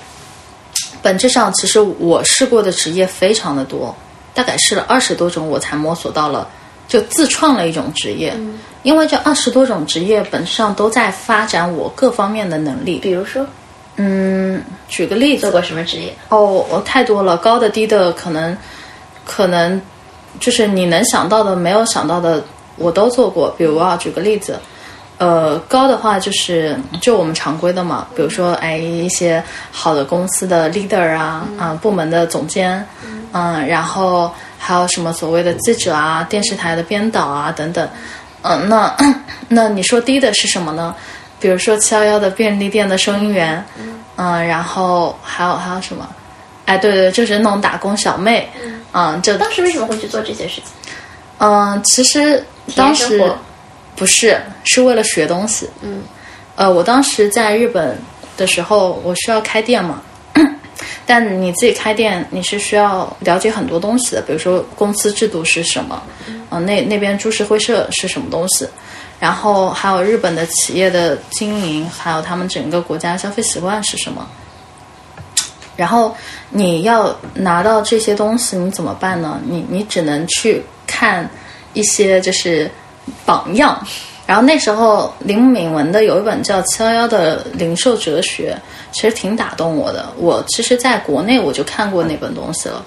[1.07, 3.95] 本质上其实我试过的职业非常的多，
[4.35, 6.49] 大概试了二十多种，我才摸索到了
[6.88, 8.35] 就自创了一种职业。
[8.83, 13.47] 因为这二十多种职业本质上都在发展我各方面的能力，比如说。
[13.99, 16.12] 嗯，举个例子，做过什么职业？
[16.29, 18.59] 哦，我太多了，高的低的，可能，
[19.25, 19.81] 可能，
[20.40, 22.42] 就是你能想到的，没有想到的，
[22.77, 23.55] 我都做过。
[23.57, 24.59] 比如啊，举个例子，
[25.18, 32.87] 呃，高的话就是就我们常规的嘛，比如说哎一些好的公司的 leader 啊，啊部门的总监，
[33.33, 37.88] 嗯，然后还有什么所谓的记者啊，电视台的编导啊等等，
[38.42, 38.94] 嗯，那
[39.48, 40.94] 那你说低的是什么呢？
[41.40, 43.64] 比如说七幺幺的便利店的收银员，
[44.17, 46.06] 嗯，然后还有还有什么？
[46.67, 48.50] 哎，对对，就是那种打工小妹，
[48.92, 50.64] 嗯，就当时为什么会去做这些事情？
[51.38, 52.44] 嗯，其实
[52.75, 53.33] 当时
[53.97, 56.03] 不是是为了学东西，嗯，
[56.55, 57.99] 呃，我当时在日本
[58.37, 60.03] 的时候，我需要开店嘛，
[61.07, 66.03] 但你自己开店，你是需要了解很多东西的，比如说公司制度是什么，
[66.51, 68.69] 嗯，那那边株式会社是什么东西。
[69.19, 74.29] 然后还有日本的企业的经营，还有他们整个国家消费习惯是什么？
[75.75, 76.15] 然后
[76.51, 79.40] 你要拿到这些东西，你怎么办呢？
[79.47, 81.27] 你你只能去看
[81.73, 82.71] 一些就是
[83.25, 83.81] 榜样，
[84.27, 88.57] 然后那时候林敏文的有一本叫《七幺幺的零售哲学》，
[88.94, 90.13] 其实挺打动我的。
[90.17, 92.85] 我其实在国内我就看过那本东西了，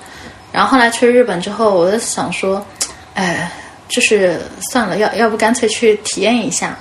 [0.51, 2.65] 然后后来去日本之后，我就想说，
[3.13, 3.51] 哎，
[3.87, 4.41] 就是
[4.71, 6.77] 算了，要要不干脆去体验一下。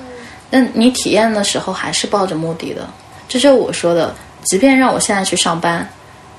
[0.51, 2.89] 那你体验的时候还是抱着目的的，
[3.29, 4.15] 这就是我说的，
[4.45, 5.87] 即便让我现在去上班，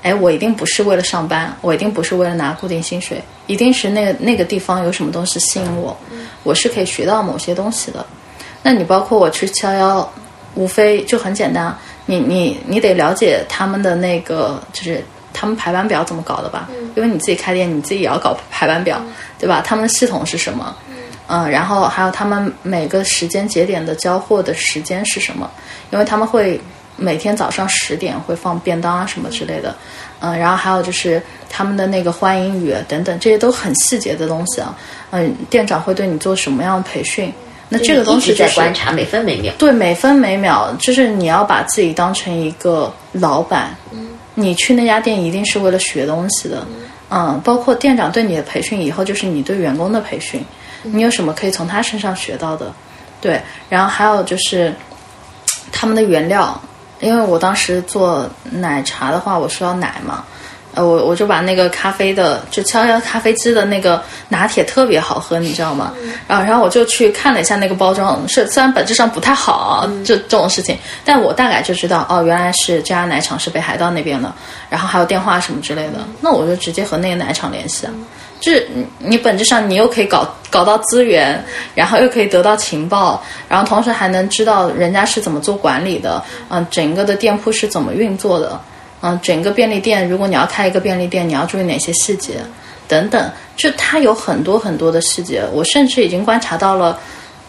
[0.02, 5.96] 哎，我一定不是为了上班，我一定不是为了拿固定薪水，一定是那个那个地方有什么东西吸引我，
[6.42, 8.04] 我是可以学到某些东西的。
[8.62, 10.12] 那你包括我去七幺幺，
[10.54, 11.76] 无非就很简单，
[12.06, 19.02] 你你你得了解他们的那个就是他们排班表怎么搞的吧，因为你自己开店，你自己也要搞排班表，
[19.38, 19.62] 对吧？
[19.64, 20.74] 他们的系统是什么？
[21.28, 25.48] 嗯，然后还有他们每个时间节点的交货的时间是什么？
[25.90, 26.60] 因为他们会
[27.00, 29.74] 每天早上十点会放便当啊什么之类的。
[30.20, 34.76] 嗯，然后还有就是他们的那个欢迎语等等，这些都很细节的东西啊。
[35.10, 37.32] 嗯，店长会对你做什么样的培训？
[37.70, 39.52] 那这个东西在观察每分每秒。
[39.56, 43.74] 对，每分每秒，就是你要把自己当成一个老板。
[43.92, 44.08] 嗯。
[44.34, 46.66] 你去那家店一定是为了学东西的。
[47.10, 47.40] 嗯。
[47.42, 50.44] 包括店长对你的培训，以后就是你对员工的培训。
[50.82, 52.72] 你有什么可以从他身上学到的？
[53.20, 54.74] 对，然后还有就是
[55.70, 56.58] 他们的原料，
[57.00, 60.24] 因为我当时做奶茶的话，我需要奶嘛，
[60.74, 65.92] 呃，我我就把那个咖啡的，就悄悄咖啡机的那个拿铁特别好喝，你知道吗？
[66.28, 74.32] 然后然后我就去看了一下那个包装，是虽然本质上不太好，就这种事情，但我大概就知道，哦，原来是这家奶厂是北海道那边的，
[74.68, 77.92] 然后还有电话什么之类的，那我就直接和那个奶厂联系啊。
[78.40, 81.38] 就是你，你本质上你又可以搞搞到资源，
[81.74, 88.58] 然后又可以得到情报，然后同时还能知道人家是怎么做管理的，嗯，整个的店铺是怎么运作的，
[89.02, 92.40] 嗯，整个便利店，如果你要开一个便利店，你要注意哪些细节，
[92.88, 96.98] 等等，就它有很多很多的细节，我甚至已经观察到了，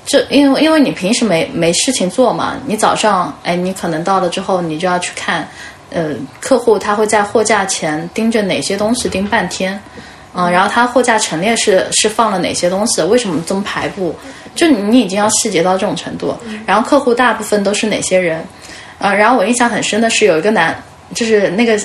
[0.06, 5.48] 这因为因为你平时没没事情做嘛，你早上哎，你可能到了之后，你就要去看，
[5.90, 9.82] 呃，客户他会在货架前盯着哪些东西盯半天。
[10.34, 13.02] 嗯，然后它货架陈列是是放了哪些东西？
[13.04, 14.16] 为什么这么排布？
[14.56, 16.36] 就你已经要细节到这种程度。
[16.66, 18.46] 然后客户大部分都是哪些人？
[18.98, 20.76] 啊，然后我印象很深的是有一个男，
[21.14, 21.80] 就是那个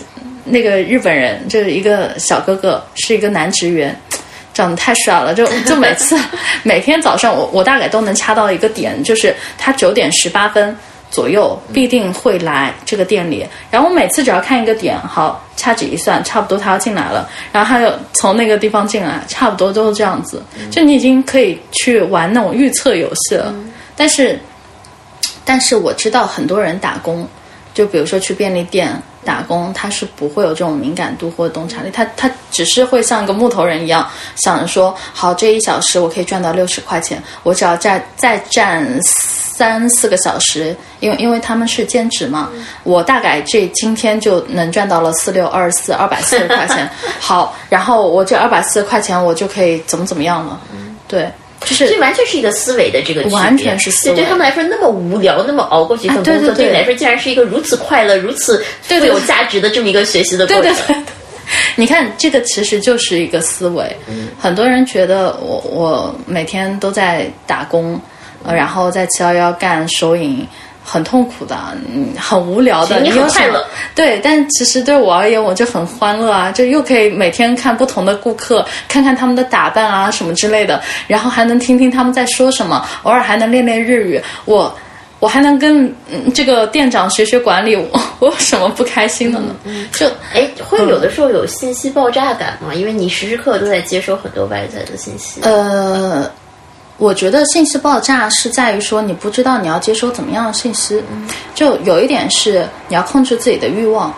[0.44, 3.98] 那个日本人，就是一个小哥哥，是一个男职员，
[4.54, 6.16] 长得太帅了，就就每次
[6.62, 10.76] 每天早上我我大概都能掐到一个点，就是他九点十八分。
[11.16, 20.42] 左右必定会来这个店里，然后我每次只要看一个点，好掐指一算，差不多他要进来了，然后他就从那个地方进来，差不多都是这样子。
[20.70, 23.54] 就你已经可以去玩那种预测游戏了，
[23.96, 24.38] 但是，
[25.42, 27.26] 但是我知道很多人打工，
[27.72, 28.94] 就比如说去便利店。
[29.26, 42.48] 打工他是不会有这种敏感度或洞察力，他他只是会像一个木头人一样想着说，好这一小时我可以赚到六十块钱，我只要再再站三四个小时，因为因为他们是兼职嘛，
[42.84, 50.60] 我大概这今天就能赚到了四六二四二百四十块钱，好，然后我这二百四十块钱我就可以怎么怎么样了，
[51.08, 51.28] 对。
[51.60, 54.16] 就是这完全是一个思维的这个完全是思维。
[54.16, 60.62] 对他们来说那么无聊，那么熬过去一份工作，对你来说竟然是一个如此快乐、如此富有价值的这么一个学习的过程。
[60.62, 60.96] 对对对，
[61.76, 63.84] 你看这个其实就是一个思维。
[64.38, 68.00] 很多人觉得我我每天都在打工，
[68.44, 70.46] 呃，然后在七幺幺干收银。
[70.88, 71.58] 很痛苦的，
[71.92, 73.00] 嗯，很无聊的。
[73.00, 84.22] 你很快乐，对，但其实对我而言，我就很欢乐啊，就又可以每天看不同的顾客，看看他们的打扮啊什么之类的，然后还能听听他们在说什么，偶尔还能练练日语。
[84.44, 84.72] 我，
[85.18, 85.92] 我还能跟
[86.32, 89.56] 这个店长学学管理，我 我有什么不开心的呢？
[89.92, 92.72] 就哎，会有的时候有信息爆炸感吗？
[92.72, 95.40] 因为你时时刻刻都在接收很多外在的信息。
[95.42, 96.30] 呃。
[96.98, 101.02] 我觉得信息爆炸是在于说你不知道你要接收怎么样的信息，
[101.54, 104.12] 就有一点是你要控制自己的欲望，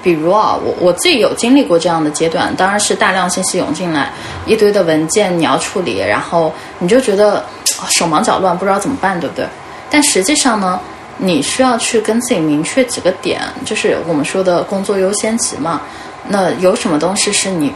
[0.00, 4.12] 比如啊，我我自己有经历过这样的阶段，当然是大量信息涌进来，
[4.46, 7.44] 一堆的文件你要处理，然后你就觉得
[7.88, 9.44] 手忙脚乱，不知道怎么办，对不对？
[9.90, 10.78] 但实际上呢，
[11.16, 15.80] 你需要去跟自己明确几个点，就是我们说的工作优先级嘛。
[16.28, 17.72] 那有什么东西是你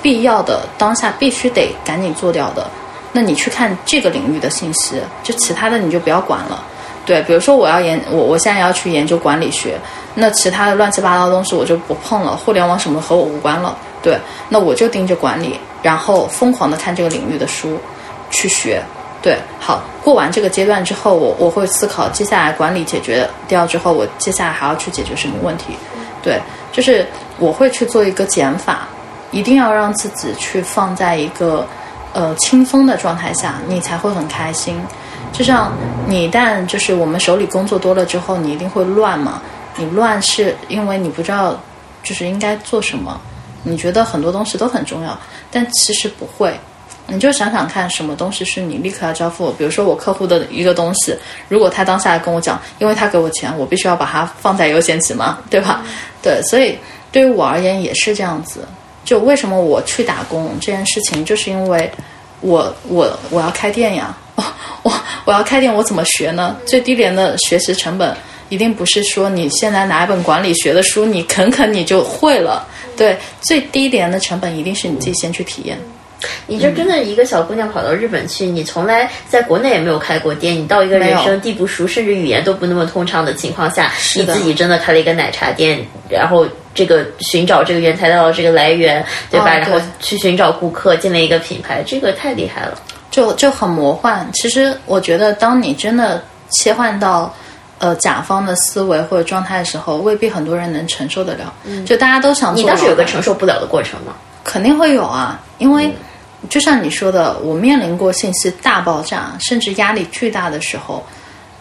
[0.00, 2.66] 必要的，当下必须得赶紧做掉的？
[3.12, 6.62] 那你去看这个领域的信息，就其他的你就不要管了。
[7.06, 9.78] 对，比如说我要研我我现在要去研究管理学，
[10.14, 12.36] 那其他的乱七八糟的东西我就不碰了。
[12.36, 13.74] 互联网什么和我无关了。
[14.02, 14.18] 对，
[14.50, 17.78] 那我就盯着管理，然后疯狂的看这个领域的书，
[18.30, 18.82] 去学。
[19.22, 25.74] 对，好，过完这个阶段之后，我我会思考接下来管理解决掉之后，我接下来还要去解决什么问题。
[26.22, 26.38] 对，
[26.72, 27.06] 就是
[27.38, 28.86] 我会去做一个减法，
[29.30, 31.66] 一定要让自己去放在一个。
[32.18, 34.76] 呃，轻松的状态下，你才会很开心。
[35.32, 35.72] 就像
[36.08, 39.40] 你一旦就是我们手里工作多了之后，你一定会乱嘛。
[39.76, 41.56] 你乱是因为你不知道
[42.02, 43.20] 就是应该做什么，
[43.62, 45.16] 你觉得很多东西都很重要，
[45.52, 46.58] 但其实不会。
[47.06, 49.52] 你就想想看，什么东西是你立刻要交付？
[49.52, 51.16] 比如说我客户的一个东西，
[51.48, 55.84] 如果他当下跟我讲，因为他给我钱，我必须要把它放在优先级嘛， 对吧？
[56.20, 56.76] 对，所以
[57.12, 58.66] 对于我而言也是这样子。
[59.04, 61.90] 就为什么我去打工这件事情，就是因为
[62.40, 64.16] 我我我要开店呀，
[64.82, 64.92] 我
[65.24, 66.56] 我要开店，我怎么学呢？
[66.64, 68.16] 最低廉的学习成本，
[68.48, 72.66] 一定不是说你现在拿一本管理学的书，你啃啃你就会了。
[72.96, 75.78] 对，最低廉的成本一定是你自己先去体验。
[76.48, 85.78] 你就真的一个小姑娘跑到日本去，你从来在国内也没有开过店，你到一个人生地不熟，甚至语言都不那么通畅的情况下，你自己真的开了一个奶茶店，
[86.08, 86.44] 然后
[86.78, 89.58] 这个寻找这个原材料的这个来源，对吧？
[89.58, 92.78] 然后去寻找顾客，建立一个品牌，这个太厉害了，
[93.10, 94.24] 就就很魔幻。
[94.32, 97.34] 其实我觉得，当你真的切换到
[97.78, 101.52] 呃甲方的思维或者状态的时候，未必很多人能承受得了。
[101.84, 104.14] 就大家都想，你当时有个承受不了的过程吗？
[104.44, 105.92] 肯定会有啊，因为。
[106.48, 111.04] 就像你说的，我面临过信息大爆炸，甚至压力巨大的时候，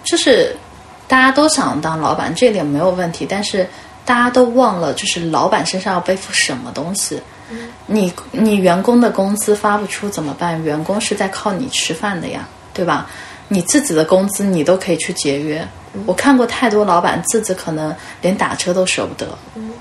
[0.03, 0.55] 就是
[1.07, 3.25] 大家都想当老板，这点没有问题。
[3.27, 3.67] 但是
[4.07, 7.21] 大家都忘了，就是老板身上要背负什么东西。
[7.85, 10.63] 你你员工的工资发不出怎么办？
[10.63, 13.05] 员工是在靠你吃饭的呀，对吧？
[13.49, 15.67] 你自己的工资你都可以去节约。
[16.05, 19.27] 我看过太多老板自己可能连打车都舍不得，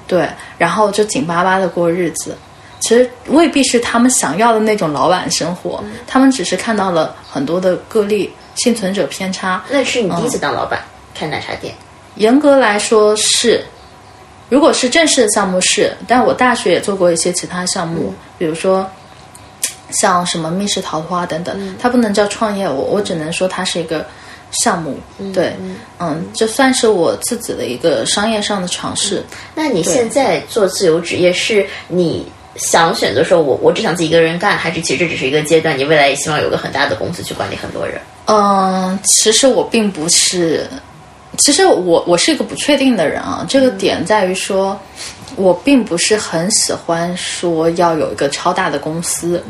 [0.08, 2.36] 对，然后就紧巴巴的过日子。
[2.80, 9.62] 其实未必是他们想要的那种老板生活，他们只是看到了很多的个例幸存者偏差。
[9.70, 10.80] 那是你第一次当老板
[11.14, 11.74] 开奶茶店？
[12.16, 13.64] 严格来说是，
[14.48, 18.88] 如果是正式的项目是，但我大学也做过一些其他项目，比如说
[19.90, 24.06] 像什么密室逃脱啊等等，它不能叫创业，我我只能说它是一个
[24.62, 24.98] 项目。
[25.32, 25.54] 对，
[25.98, 29.24] 嗯，这算是我自己的一个商业上的尝试。
[29.54, 32.26] 那你现在做自由职业是你？
[32.58, 35.76] 想选择说，我我只想自己一个人干，还是其实这只是一个阶段？
[35.78, 38.00] 你未来也希望有个很大的公司去管理很多人？
[38.24, 40.66] 嗯，其实我并不是，
[41.38, 43.44] 其实我我是一个不确定的人啊。
[43.48, 44.78] 这个点在于说，
[45.36, 49.42] 我并不是很喜欢说要有一个超大的公司，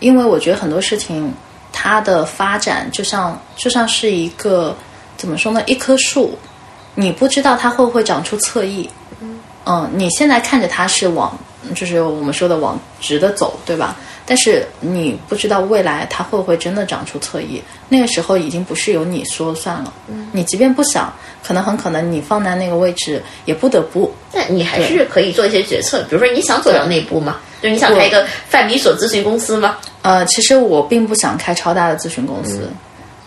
[0.00, 1.32] 因为我觉得很多事情
[1.72, 4.76] 它的发展就像就像是一个
[5.16, 5.62] 怎么说呢？
[5.66, 6.36] 一棵树，
[6.94, 8.88] 你不知道它会不会长出侧翼。
[9.66, 11.36] 嗯，你现在看着它是往。
[11.74, 13.96] 就是我们说的往直的走，对吧？
[14.30, 19.90] 但是你不知道未来它会不会真的长出侧翼，那个时候已经不是由你说了算了。
[20.06, 21.10] 嗯，你即便不想，
[21.42, 24.12] 可能很可能你放在那个位置也不得不。
[24.30, 27.38] 但你还是可以做一些决策，比如说你想走到那一步吗？
[27.62, 29.78] 就你想开一个范米索咨询公司吗？
[30.02, 32.68] 呃，其实我并不想开超大的咨询公司。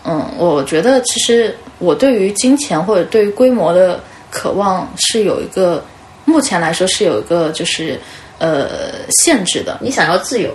[0.04, 4.00] 嗯，我觉得其实我对于金钱或者对于规模的
[4.30, 5.84] 渴望是有一个，
[6.24, 7.98] 目前来说是有一个就是。
[8.38, 10.50] 呃，限制的，你想要自由，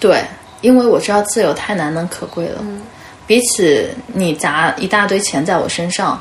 [0.00, 0.24] 对，
[0.62, 2.80] 因为我知道自由太难能可贵了，嗯，
[3.26, 6.20] 比起你砸一大堆钱在我身上。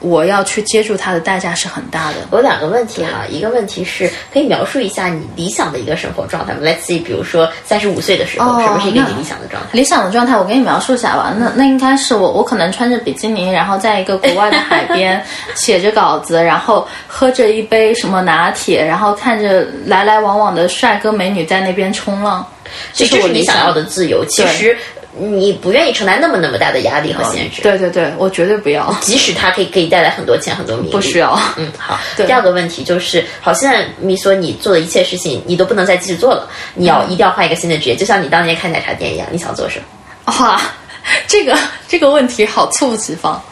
[0.00, 2.16] 我要去接住他的代价是很大的。
[2.30, 6.60] 我有两个问题哈，一个问题是可以描述一下你理想的一个生活状态吗？
[6.62, 9.68] 来自于比如说三十五岁的时候，什么是一个你理想的状态？
[9.72, 11.34] 理想的状态，我给你描述一下吧。
[11.38, 15.24] 那那应该是我，我可能穿着比基尼，然后在一个国外的海边
[15.56, 22.46] 写着稿子，然后喝着一杯什么拿铁，然后看着来来往往的帅哥美女在那边冲浪，
[22.92, 24.24] 这是你想要的自由。
[24.26, 24.76] 其实。
[25.18, 28.94] 你不愿意承担那么那么大的压力和限制，对对对，我绝对不要。
[29.00, 31.38] 即使它可以给你带来很多钱很多名利，不需要。
[31.56, 31.98] 嗯，好。
[32.16, 39.80] 第二个问题就是，好，现在米索你做的一切事情，你都不能再继续做了，你要一定要换一个新的职业，就像你当年开奶茶店一样，你想做什
[40.26, 40.34] 么？
[40.38, 40.60] 哇，
[41.26, 41.56] 这个
[41.88, 43.42] 这个问题好猝不及防。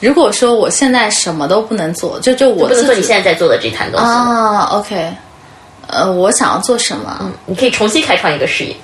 [0.00, 4.62] 如果说我现在什么都不能做，就就我不能做你现在在做的这摊东西啊。
[4.72, 5.12] OK，
[5.86, 7.16] 呃，我想要做什么？
[7.20, 8.74] 嗯，你可以重新开创一个事业。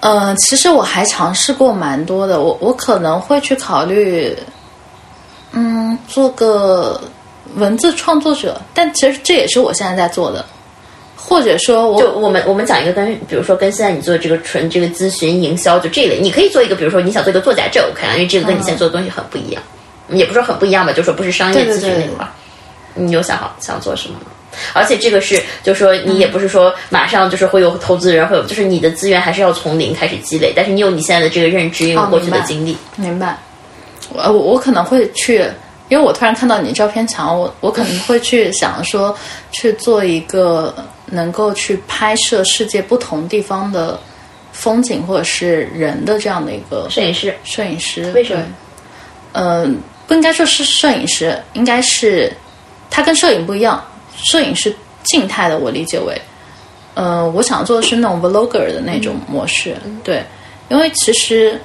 [0.00, 4.36] 呃，其实我还尝试过蛮多的，我我可能会去考虑，
[5.52, 7.00] 嗯，做个
[7.56, 10.44] 文字创作者，但其实这也是我现在在做的，
[11.16, 19.60] 或者说，我就我们我们讲一个跟，比如说跟现在你做的这个纯这个咨询营销就这类，你可以做一个，比如说你想做一个作家，这 OK 啊，因为这个跟你现在做的东西很不一样，
[20.10, 22.30] 也不是说很不一样吧，就说不是商业咨询那块儿，
[22.94, 24.26] 你有想好想做什么吗？
[24.72, 30.52] 而且这个是，就是说你也不是说马上就是会有投资人，会有就是你的资源还是要从零开始积累。
[30.54, 33.36] 但是你有你现在的这个认知，有过去的经历，明白？
[34.10, 35.44] 我我我可能会去，
[35.88, 39.14] 因为我突然看到你照片墙，我我可能会去想说
[39.50, 40.74] 去做一个
[41.06, 43.98] 能够去拍摄世界不同地方的
[44.52, 47.34] 风景或者是人的这样的一个摄影师。
[47.44, 48.44] 摄影师为什么？
[49.32, 52.32] 嗯，不应该说是摄影师，应该是
[52.90, 53.82] 它跟摄影不一样，
[54.24, 56.20] 摄影是静态的，我理解为，
[56.94, 60.22] 呃，我想做的是那种 vlogger 的那种模式，对，
[60.68, 61.58] 因为其实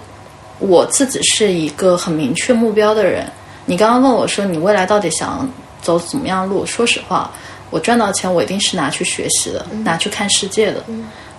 [0.60, 3.26] 我自己是一个很明确目标的人。
[3.66, 5.50] 你刚刚问我说你未来到底想
[5.82, 6.66] 走怎么样路？
[6.66, 7.32] 说实话，
[7.70, 10.84] 我赚到钱我一定是拿去学习的，拿去看世界的。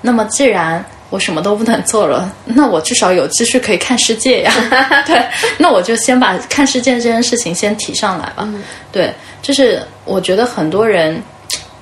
[0.01, 4.53] 那么既然我什么都不能做了，那我至少有积蓄可以看世界呀。
[5.07, 5.25] 对，
[5.59, 8.49] 那我就先把看世界这件事情先提上来吧。
[8.91, 11.23] 对，就是我觉得很多人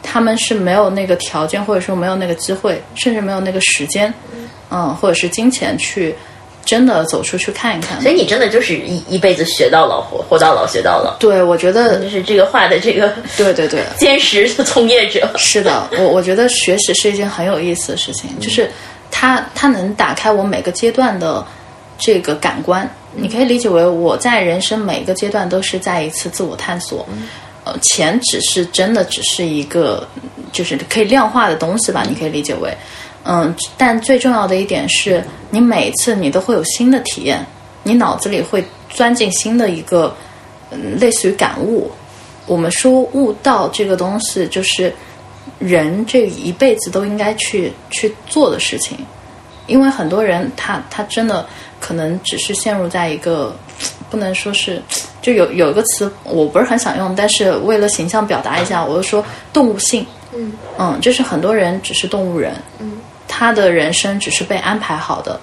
[0.02, 4.12] 他们是没有那个条件，或者说没有那个机会，甚至没有那个时间，
[4.70, 6.14] 嗯，或者是金钱去
[6.64, 8.00] 真的走出去看一看。
[8.02, 11.16] 所以你真的就是一一辈子学到老活，活到老学到老。
[11.18, 15.26] 对，我觉得就是这个话的这个对对对， 坚实从业者。
[15.38, 18.70] 是的，我我觉得学习是一件很有意思的事情，就是
[19.12, 21.46] 它它能打开我每个阶段的
[21.96, 22.90] 这个感官。
[23.14, 27.06] 你可以理解为我在人生每个阶段都是在一次自我探索。
[27.64, 30.04] 呃，钱只是真的只是一个
[30.50, 32.02] 就是可以量化的东西吧？
[32.08, 32.76] 你可以理解为，
[33.22, 37.46] 嗯，但最重要的一点是你每次你都会有新的体验，
[37.84, 40.12] 你脑子里会钻进新的一个
[40.72, 41.88] 嗯，类似于感悟。
[42.46, 44.92] 我们说悟道这个东西，就是
[45.62, 48.98] 人这一辈子都应该去去做的事情，
[49.66, 51.46] 因为很多人他他真的
[51.80, 53.54] 可能只是陷入在一个
[54.10, 54.82] 不能说是
[55.20, 60.04] 就有有一个词我不是很想用，但是为了形象表达一下，我就说动物性。
[60.34, 60.52] 嗯。
[60.78, 62.98] 嗯，就是很多人只是动物人，嗯，
[63.28, 65.38] 他的人生只是被安排好的，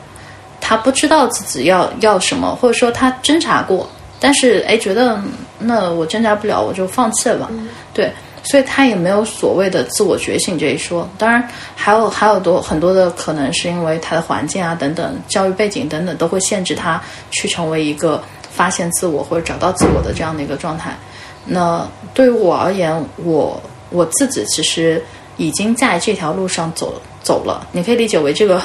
[0.59, 3.87] 他不知道自己要要什么，或者说他挣扎过，
[4.19, 5.21] 但是哎觉得
[5.59, 7.49] 那我挣扎不了，我就放弃了吧，
[7.93, 8.11] 对，
[8.49, 11.07] 所以他也没有所谓的自我觉醒这一说。
[11.17, 20.97] 当然还有还有多很多的可能是因为他的环境啊等等，教育背景等等都会限制他去成为一个发现自我或者找到自我的这样的一个状态。
[21.45, 25.03] 那对于我而言，我我自己其实
[25.37, 27.67] 已经在这条路上走走了。
[27.71, 28.61] 你可以理解为这个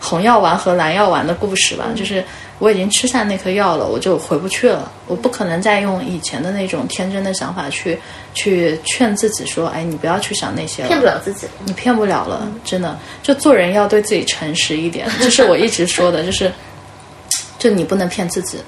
[0.00, 2.24] 红药丸和蓝药丸的故事吧，就是
[2.58, 4.90] 我已经吃下那颗药了，我就回不去了。
[5.06, 7.98] 我不可能再用以前的那种天真的想法去
[8.34, 11.46] 去劝自己说，哎，你不要去想那些了，骗不了自己。
[11.64, 12.98] 你骗不了了，真的。
[13.22, 16.50] 就做人要对自己诚实一点， 这是我一直说的，就是
[17.58, 18.58] 就你不能骗自己。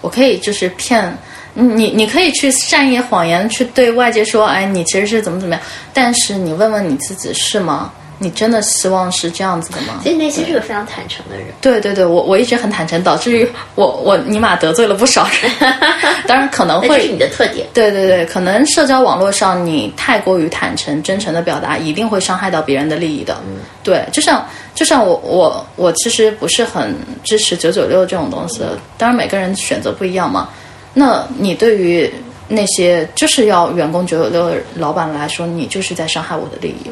[0.00, 1.16] 我可以就是骗。
[1.52, 7.92] 你你可以去善意谎言去对外界说，哎，你其实是怎么怎么样，但是你问问你自己是吗？
[8.22, 9.98] 你真的希望是这样子的吗？
[10.02, 11.46] 其实内心是个非常坦诚的人。
[11.58, 15.50] 对对对，我我一直很坦诚，导致于 我我尼玛得罪了不少人。
[16.28, 17.66] 当然可能会是你的特点。
[17.72, 23.38] 对对对，可能社交网络上你太过于坦诚、真诚的表达，一定会伤害到别人的利益的。
[23.48, 26.94] 嗯、对，就像就像我我我其实不是很
[27.24, 28.60] 支持九九六这种东西，
[28.98, 30.48] 当然每个人选择不一样嘛。
[30.92, 32.12] 那你对于
[32.52, 36.90] 那些就是要员工九九六的老板来说，你就是在伤害我的利益。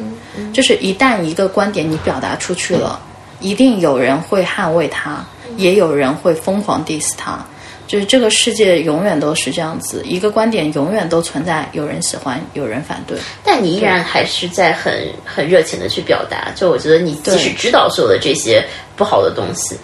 [0.53, 2.97] 就是一旦一个观点你表达出去了，
[3.41, 5.21] 一定有人会捍卫它，
[5.57, 7.45] 也有人会疯狂 diss 它。
[7.87, 13.17] 就是这个世界永远都是这样子，一个观点永远都存在有人喜欢，有人反对。
[13.43, 14.93] 但你依然还是在很
[15.25, 16.51] 很热情的去表达。
[16.55, 18.63] 就我觉得你即使知道所有的这些
[18.95, 19.75] 不好的东西。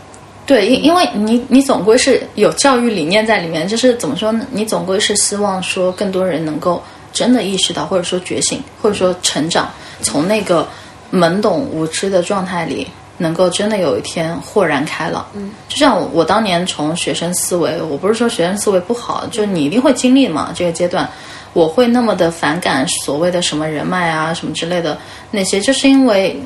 [0.45, 4.45] 对，因因为你你总归是有教育理念在里面，就是怎么说呢？
[4.51, 9.67] 你总归是希望说更多人能够真的意识到，或者说觉醒，或者说成长，
[10.01, 10.67] 从那个
[11.11, 12.87] 懵懂无知的状态里，
[13.17, 15.25] 能够真的有一天豁然开朗。
[15.33, 21.09] 嗯，就像我我当年从学生思维，我不是说学生思维不好，就你一定会经历嘛这个阶段，
[21.53, 24.95] 我会那么的反感所谓的什么人脉啊什么之类的
[25.31, 26.39] 那些，就是因为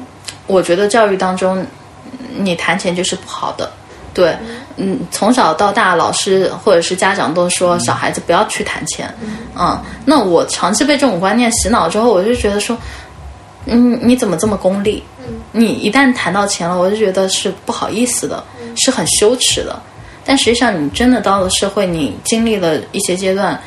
[0.47, 1.65] 我觉得教育当中
[2.37, 3.69] 你谈钱就是不好的。
[4.19, 4.37] 对，
[4.75, 9.09] 嗯，从小到大，老师或者是家长都说小孩子不要去谈钱，
[9.57, 12.77] 嗯，那我长期被这种观念洗脑之后，我就觉得说，
[13.65, 15.01] 嗯，你怎么这么功利？
[15.53, 18.43] 你一旦谈到钱了，我就觉得是不好意思的，
[18.75, 19.81] 是很羞耻的。
[20.25, 23.57] 但实际上，你真的到了社会，你经历了一些阶段，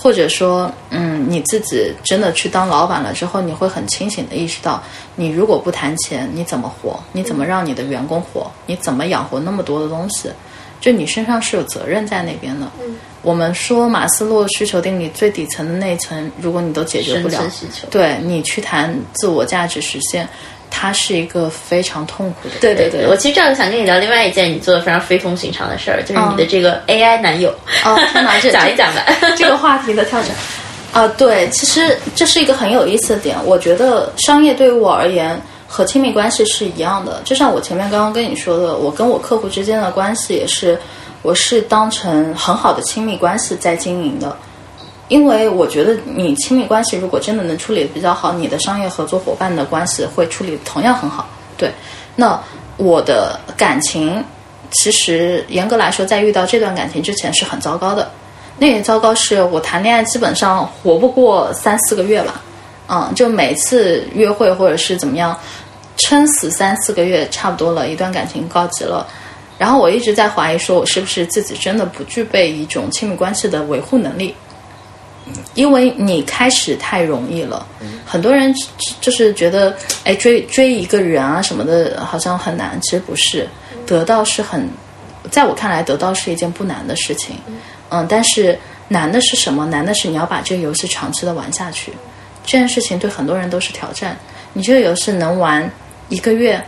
[0.00, 4.80] 或者说，嗯，你自己真的去当老板了之后，你会很清醒的意识到。
[5.16, 7.00] 你如果不谈钱，你怎么活？
[7.10, 8.48] 你怎么让你的员工活？
[8.66, 10.30] 你怎么养活那么多的东西？
[10.80, 12.70] 就你身上是有责任在那边的。
[12.80, 17.42] 嗯，我们说马斯洛需求定理最底层的那一层，如果你都解决不了，
[17.90, 20.28] 对你去谈自我价值实现，
[20.80, 22.54] 它是一个非常痛苦的。
[22.60, 27.50] 对对对，我其实正好想跟你聊另外一件你做的非常非同寻常的事儿，就是你的这个 AI 男友。
[27.84, 27.98] 哦，
[28.52, 29.04] 讲一讲吧，
[29.36, 30.30] 这个话题的跳转。
[30.92, 33.36] 啊，对，其实这是一个很有意思的点。
[33.44, 40.78] 我觉得商业对于我而言和亲密关系是一样的，就像我前面刚刚跟你说的，我跟我客户之间的关系也是
[41.22, 44.36] 我是当成很好的亲密关系在经营的。
[45.08, 51.28] 因为我觉得你亲密关系如果真的能处理的比较好，你的商业合作伙伴的关系会处理同样很好。
[51.56, 51.72] 对，
[52.14, 52.38] 那
[52.76, 54.22] 我的感情
[54.70, 58.10] 其实严格来说，在遇到这段感情之前是很糟糕的。
[58.58, 62.42] 那也糟糕是我谈恋爱基本上活不过三四个月吧，
[62.88, 65.34] 嗯，就每次约会或者是怎么样，
[65.96, 69.06] 撑死三四个月差不多了，一段感情告急了。
[69.56, 74.34] 然后我一直在怀疑，说我是不是自己真的不具备一种亲密关系的维护能力。
[75.54, 77.66] 因为你开始太容易了，
[78.06, 78.54] 很多人
[79.00, 82.78] 就是觉得，哎，追追一个人啊什么的，好像很难。
[82.82, 83.48] 其实不是，
[83.86, 84.68] 得到是很，
[85.30, 87.36] 在我看来，得到是一件不难的事情。
[87.90, 89.66] 嗯，但是难的是什么？
[89.66, 91.92] 难的是你要把这个游戏长期的玩下去。
[92.46, 94.16] 这件事情对很多人都是挑战。
[94.52, 95.68] 你这个游戏能玩
[96.08, 96.62] 一个月、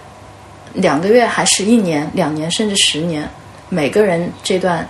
[0.75, 3.29] 两个月，还是一年、两年，甚至十年？
[3.69, 4.87] 每个人这段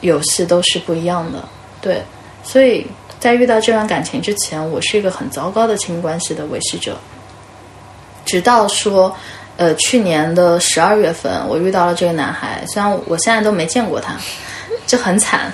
[0.00, 1.46] 游戏都是不一样的。
[1.80, 2.02] 对，
[2.42, 2.86] 所以。
[3.22, 6.98] 在遇到这段感情之前，我是一个很糟糕的亲密关系的维系者。
[8.24, 9.14] 直到说，
[9.56, 14.16] 呃，去年的十二月份，我遇到了这个男孩，虽然我现在都没见过他，
[14.88, 15.52] 就很惨。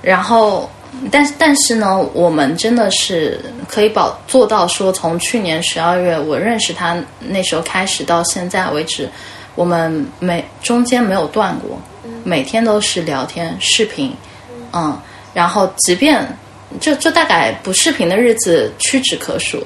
[0.00, 0.70] 然后，
[1.10, 3.38] 但但是呢，我们真的是
[3.68, 9.06] 可以保做到说，从去年十二月我认识他那时候开始到现在为止，
[9.54, 11.78] 我们没中间没有断过，
[12.24, 14.16] 每天都是聊天视频，
[14.72, 14.98] 嗯，
[15.34, 16.26] 然后即便。
[16.80, 19.64] 就就大概不视频的日子屈指可数，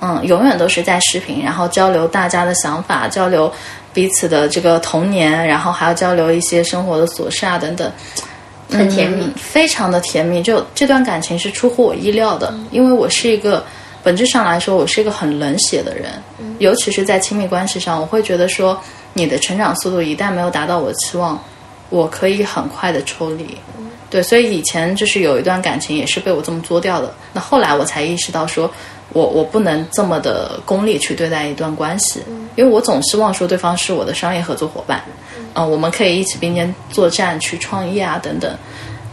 [0.00, 3.52] 嗯，永远都是在视频，然后交流大家的想法，交流
[3.92, 7.90] 彼此的这个童年，然后还要交流一些生活的琐事啊等等，
[8.70, 10.42] 很甜蜜，非常的甜蜜。
[10.42, 13.64] 就这段感情是出乎我意料的，因为我是一个
[14.02, 16.10] 本质上来说，我是一个很冷血的人，
[16.58, 18.80] 尤其是在亲密关系上，我会觉得说
[19.14, 21.42] 你的成长速度一旦没有达到我的期望，
[21.90, 23.58] 我可以很快的抽离。
[24.10, 27.12] 对，所以以前就是有一段感情也是被我这么作掉的。
[27.32, 28.70] 那后来我才意识到，说
[29.12, 32.22] 我我不能这么的功利去对待一段关系，
[32.56, 35.02] 因为我总希望说对方是我的商业合作伙伴，
[35.54, 38.50] 嗯，我们可以一起并肩作战去创业啊等等。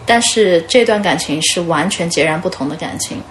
[0.05, 3.21] 但是这段感情是完全截然不同的感情。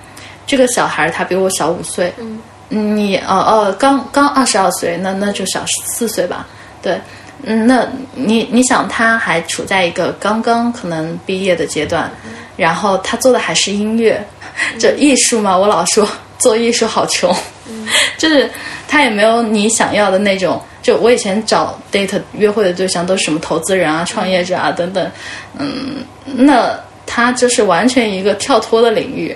[0.47, 2.39] 这个小孩他比我小五岁，嗯，
[2.69, 6.47] 你哦哦刚刚二十二岁，那那就小四岁吧，
[6.83, 7.01] 对。
[7.47, 12.11] 嗯，那你你想，他还处在一个刚刚可能毕业的阶段，
[12.57, 14.25] 然后他做的还是音乐，
[14.79, 17.35] 这艺术嘛，我老说做艺术好穷，
[18.19, 18.51] 就是
[18.89, 20.61] 他也没有你想要的那种。
[20.83, 25.11] 就我以前找 date 约会的对象都是什么投资人啊、创业者啊等等，
[25.59, 29.35] 嗯，那他就是完全一个跳脱的领域。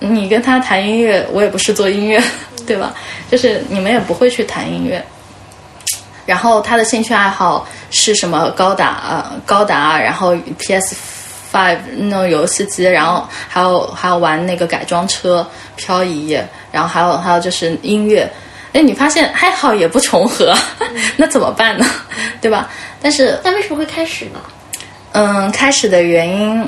[0.00, 2.22] 你跟他谈音乐，我也不是做音乐，
[2.66, 2.92] 对吧？
[3.30, 5.02] 就是你们也不会去谈音乐。
[6.26, 8.50] 然后他的兴趣爱好是什么？
[8.50, 10.94] 高达，高达，然后 PS
[11.52, 15.46] Five 那种游戏机，然后还有还有玩那个改装车、
[15.76, 16.38] 漂移，
[16.70, 18.30] 然后还有还有就是音乐。
[18.72, 20.54] 哎，你发现爱好也不重合，
[21.16, 21.84] 那怎么办呢？
[22.40, 22.70] 对吧？
[23.02, 24.40] 但是那为什么会开始呢？
[25.12, 26.66] 嗯，开始的原因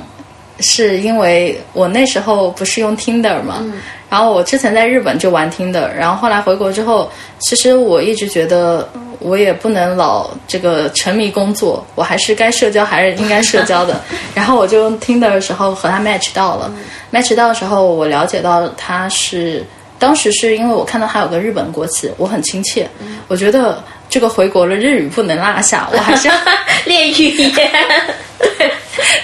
[0.60, 3.64] 是因为我那时候不是用 Tinder 嘛，
[4.08, 8.88] 然后我之前在日本就玩 Tinder，然后后来回国之后，其实我一直觉得。
[9.20, 13.98] 我也不能老这个沉迷工作，我还是该社交还是应该社交的。
[14.34, 16.70] 然后我就用 Tinder 的时候和他 match 到了
[17.10, 19.64] ，match 到的时候我了解到他是
[19.98, 22.86] 当时是因为我看到他有个日本国旗，我很亲切，
[23.26, 23.82] 我觉得
[24.14, 26.34] 这个回国了日语不能落下，我还是要
[26.86, 27.60] 练语言。
[28.38, 28.70] 对，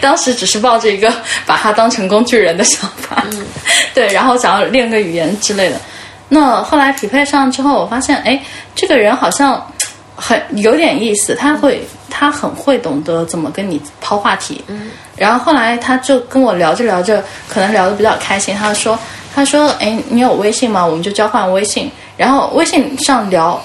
[0.00, 1.12] 当时只是抱着一个
[1.46, 3.24] 把他当成工具人的想法，
[3.94, 5.80] 对，然后想要练个语言之类的。
[6.28, 8.42] 那后来匹配上之后，我发现，哎，
[8.74, 9.64] 这个人好像。
[10.22, 14.62] 很有点意思，他会，他很会懂得怎么跟你抛话题。
[14.66, 18.54] 嗯，然后后来他就跟我聊着聊着，可能聊得比较开心。
[18.54, 18.98] 他说
[19.34, 20.84] ：“他说，哎，你有微信吗？
[20.84, 21.90] 我们就交换微信。
[22.18, 23.58] 然后微信上聊，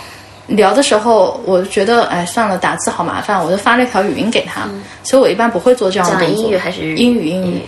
[0.48, 4.62] 聊的时候，我就觉得，哎，算了，打字好麻烦，我就发了一条语音给他。
[5.04, 6.46] 所以我一般不会做这样的动作。
[6.46, 7.28] 英语还是英语？
[7.28, 7.62] 英语。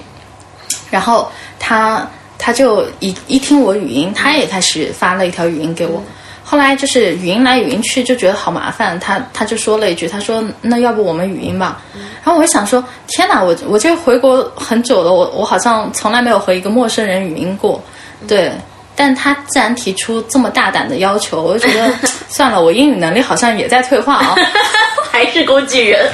[0.90, 2.08] 然后他
[2.38, 6.02] 他就一一听我语音，他也开始发了一条语音给我。
[6.44, 8.98] 后来就是语音来语音去，就觉得好麻烦。
[9.00, 11.82] 他他就说了一句：“他说那要不我们语音吧。”
[12.24, 17.82] 然后我就想说：“天哪，我我这回国很久了，我我好像从来没有和一个陌生人语音过。”
[18.28, 18.52] 对，
[18.98, 21.94] 但他自然提出这么大胆的要求， 我就觉得
[22.28, 24.36] 算了，我英语能力好像也在退化啊，
[25.12, 26.10] 还是工具人。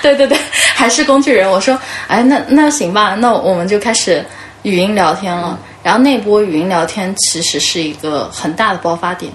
[0.00, 0.38] 对对对，
[0.74, 1.50] 还是工具人。
[1.50, 4.24] 我说：“哎，那那行吧，那我们就开始
[4.62, 9.30] 语音聊天了。”然后那波语音聊天其实是一个很大的爆发点。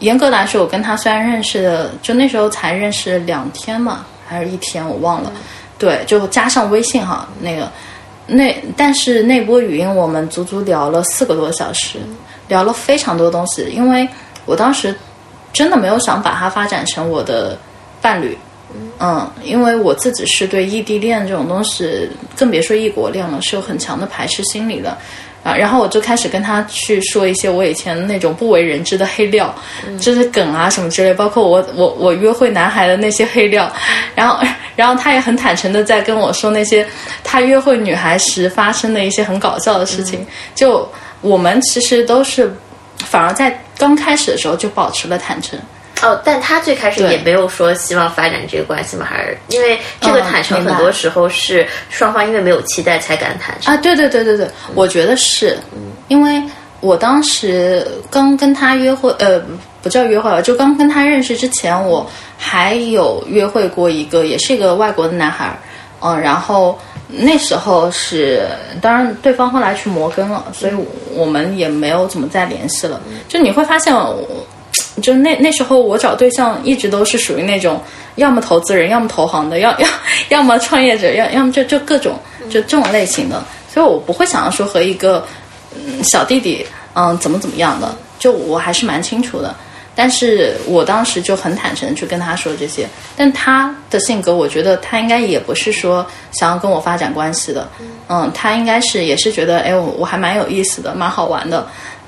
[0.00, 5.32] 严格来说，我跟他虽然认识的，就那时候才认识两天嘛，还是一天，我忘了。
[5.78, 7.70] 对，就加上微信哈，那个
[8.26, 11.98] 那但是那波语音我们足足聊了四个多小时，
[12.48, 14.08] 聊了非常多东西，因为
[14.44, 14.94] 我当时
[15.52, 17.58] 真的没有想把它发展成我的
[18.00, 18.36] 伴侣。
[18.98, 24.98] 嗯，因为我自己是对异地恋这种东西，更别说异国恋了，是有很强的排斥心理的。
[25.46, 29.54] 啊，然后我就开始跟他去说一些我以前那种不为人知的黑料，
[30.00, 33.72] 就是梗啊什么之类，包括我我我约会男孩的那些黑料。
[34.16, 34.44] 然后，
[34.74, 36.84] 然后他也很坦诚的在跟我说那些
[37.22, 40.26] 他约会女孩时发生的一些很搞笑的事情。
[40.52, 40.90] 就
[41.20, 42.52] 我们其实都是，
[43.04, 45.56] 反而在刚开始的时候就保持了坦诚。
[46.02, 53.76] 哦，但他最开始也没有说希望发展这个关系嘛，还是因为这个坦诚很多时候是双方因为没有期待才敢坦诚啊？
[53.78, 55.58] 对对对对对，我觉得是，
[56.08, 56.42] 因为
[56.80, 59.40] 我当时刚跟他约会，呃，
[59.82, 65.58] 不叫约会吧，就刚跟他认识之前，我还有约会过一个，也是一个外国的男孩，
[66.00, 66.78] 嗯，然后
[67.08, 68.46] 那时候是，
[68.82, 70.72] 当然对方后来去摩根了，所以
[71.14, 73.00] 我们也没有怎么再联系了。
[73.28, 74.46] 就你会发现我。
[75.02, 77.82] 就那那时候，我找对象一直都是属于那种，
[78.14, 79.88] 要么投资人，要么投行的，要要
[80.30, 82.18] 要么创业者，要要么就就各种
[82.48, 85.26] 就这种类型的，所以我不会想要说和一个
[85.74, 89.54] 嗯小弟弟嗯怎么怎么样的，就我还是蛮清楚的。
[89.98, 92.86] 但是我当时就很坦诚的去跟他说这些，
[93.16, 97.66] 但他的性格，我觉得他应该也不是说想要跟我发展关系的，
[98.10, 101.66] 嗯，他应该是也是觉得，哎，我我还蛮有意思的，蛮好玩的。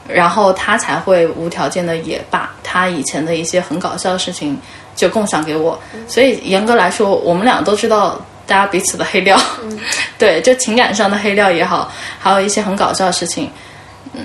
[0.08, 4.58] 然后他才会无条件的也把他以前的一些很搞笑的事情
[4.96, 9.38] 就共享给我，所以严格来说，我们俩都知道大家彼此的黑料，
[10.18, 13.50] 对，就情感上的黑料也好，还有一些很搞笑的事情，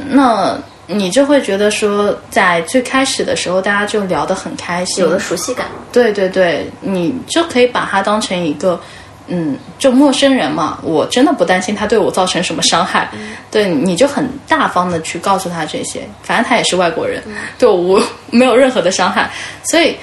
[0.10, 0.58] 那
[0.88, 8.80] 你就会觉得说，在最开始的时候，大家就聊得很开心，有了熟悉感，对对对，你就可以把它当成一个。
[9.28, 13.10] 嗯，就陌生人嘛，我真的不担心他对我造成什么伤害。
[13.50, 17.24] 对，你就很大方的去告诉他这些，反正他也是外国人，
[17.58, 19.32] 对我没有任何的伤害。
[19.64, 19.96] 所以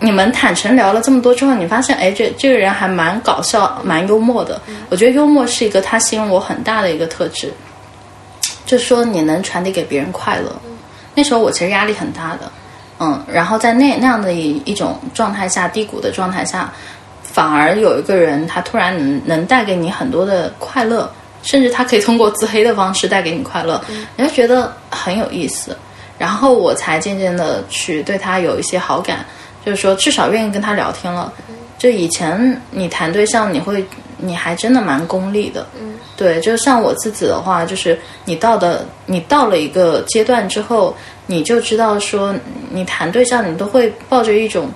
[0.00, 4.60] 你们坦诚聊了这么多之后，你发现，哎，这这个人还蛮搞笑，蛮幽默的。
[4.90, 7.52] 我觉得幽默是一个他吸引我很大的一个特质，
[8.66, 10.50] 就说你能传递给别人快乐。
[11.14, 12.50] 那时候我其实压力很大的，
[12.98, 16.72] 嗯，然后在那那样的一一种状态下，低谷的状态下。
[17.36, 21.06] 反而有一个人，他突然能能带给你很多的快乐，
[21.42, 23.78] 甚至他可以通过自黑的方式带给你快乐，
[24.16, 25.76] 你就觉得很有意思。
[26.16, 29.18] 然后我才渐渐的去对他有一些好感，
[29.66, 31.30] 就是说至少愿意跟他聊天了。
[31.76, 33.84] 就以前你谈对象，你会
[34.16, 42.34] 你还真的蛮功利的，嗯对，就像我自己的话，就是你到的你到了一个阶段之后，你就知道说
[42.70, 44.70] 你谈对象，你都会抱着一种。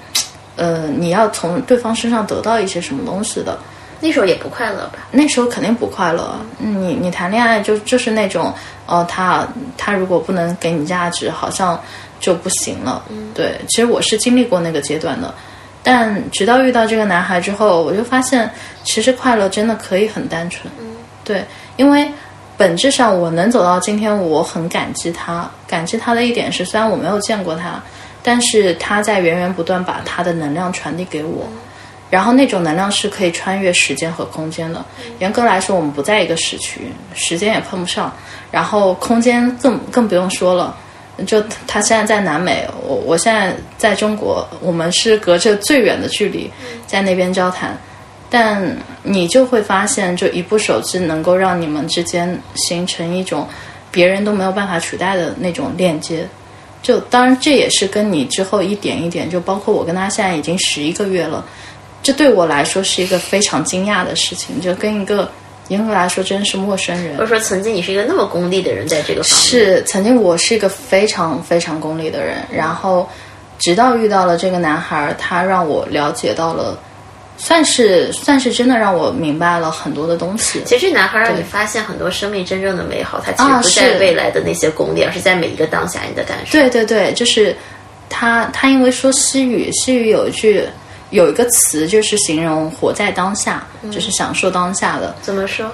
[0.60, 3.58] 呃，你要从对方身上得到一些什么东西的，
[3.98, 4.98] 那时候也不快乐吧？
[5.10, 6.38] 那时候肯定不快乐。
[6.58, 8.52] 你你谈恋爱就就是那种，
[8.84, 9.48] 哦，他
[9.78, 11.80] 他如果不能给你价值，好像
[12.20, 13.02] 就不行了。
[13.34, 15.32] 对，其实我是经历过那个阶段的，
[15.82, 18.50] 但直到遇到这个男孩之后，我就发现，
[18.84, 20.70] 其实快乐真的可以很单纯。
[21.24, 21.42] 对，
[21.78, 22.06] 因为
[22.58, 25.50] 本质上我能走到今天，我很感激他。
[25.66, 27.82] 感激他的一点是，虽然我没有见过他。
[28.22, 31.48] 但是他在源源不断把他的能量传递给我，
[32.10, 34.84] 然后那种能量是可以穿越时间和空间的。
[35.20, 36.80] 严格来说，我们不在一个时区，
[37.14, 38.12] 时间也碰不上，
[38.50, 40.76] 然后空间更更不用说了。
[41.26, 46.50] 就他现在在南美，我我现在在中国，我们是隔着最远的距离
[46.86, 47.76] 在那边交谈，
[48.30, 53.46] 但你就会发现，就一部手机能够让你们之间形成一种
[53.90, 56.26] 别人都没有办法取代的那种链接。
[56.82, 61.44] 就当然，这也是跟你之后一点一点，就包括我跟他现在已经十一个月了，
[62.02, 64.60] 这对我来说是一个非常惊讶的事情。
[64.60, 65.30] 就跟一个
[65.68, 73.08] 严格来说真是陌生人，或者说曾经你是一个那么功利的人，在这个方面是曾经我是一个非常非常功利的人，然后
[73.58, 76.78] 直到遇到了这个男孩，他让我了解到了。
[77.42, 80.62] 算是算是真的让我明白了很多的东西。
[80.66, 86.52] 其实男孩让你发现很多生命真正的美好，他其实不在未来的那些功利，而是在每一个当下你的感受。
[86.52, 87.56] 对对对，就是
[88.10, 90.68] 他他因为说西语，西语有一句
[91.08, 95.16] 有一个词就是形容活在当下，就是享受当下的。
[95.22, 95.70] 怎么说？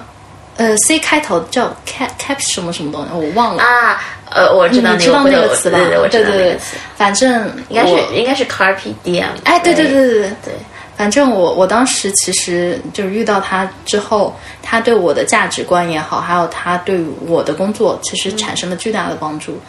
[0.55, 4.01] 呃，C 开头叫 cap cap 什么什么东西，我忘了啊。
[4.29, 5.77] 呃，我知道你知道那个词吧？
[6.09, 6.57] 对对对，
[6.95, 9.25] 反正应该是应该是 carpe diem。
[9.43, 10.53] 哎，对对对对对对。
[10.97, 19.59] 反正我我当时其实就是遇到他之后，他对我的价值观也好，还有他对我的工作，其实产生了巨大的帮助。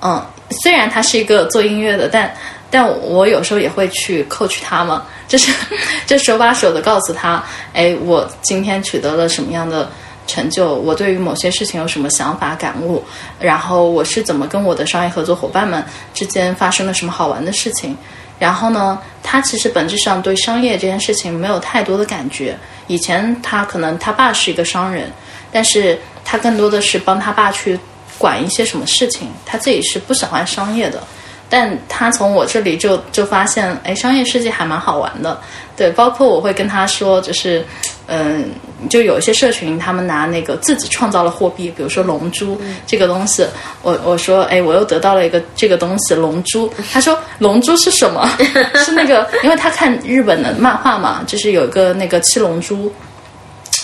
[0.00, 0.24] 嗯，
[0.62, 2.32] 虽然他是一个做音乐的，但
[2.70, 5.50] 但我有时候也会去 coach 他嘛，就是
[6.06, 9.90] 就手把手的告诉他，哎，我今天取得了什么样的
[10.28, 13.02] 成就，我对于某些事情有什么想法感悟，
[13.40, 15.84] 然后我是怎么跟我的商业合作伙伴们
[16.14, 17.96] 之间发生了什么好玩的事情。
[18.38, 22.56] 然后呢，他其实本质上对商业这件事情没有太多的感觉。
[22.86, 25.10] 以前他可能他爸是一个商人，
[25.50, 27.78] 但是他更多的是帮他爸去
[28.18, 31.02] 管一些什么事情，他自己是不喜欢商业的。
[31.48, 35.40] 但他从我这里就就发现，哎，商业世界还蛮好玩的。
[35.76, 37.64] 对，包括我会跟他说，就是，
[38.06, 38.50] 嗯，
[38.88, 43.46] 就有一些社群，他们拿那个自己创造了货币，比如说龙珠这个东西，
[43.82, 46.72] 我我说，哎，我又得到了一个这个东西龙珠。
[46.92, 48.28] 他说，龙珠是什么？
[48.84, 52.92] 是那个，因为他看日本的漫画嘛，就是有一个那个七龙珠。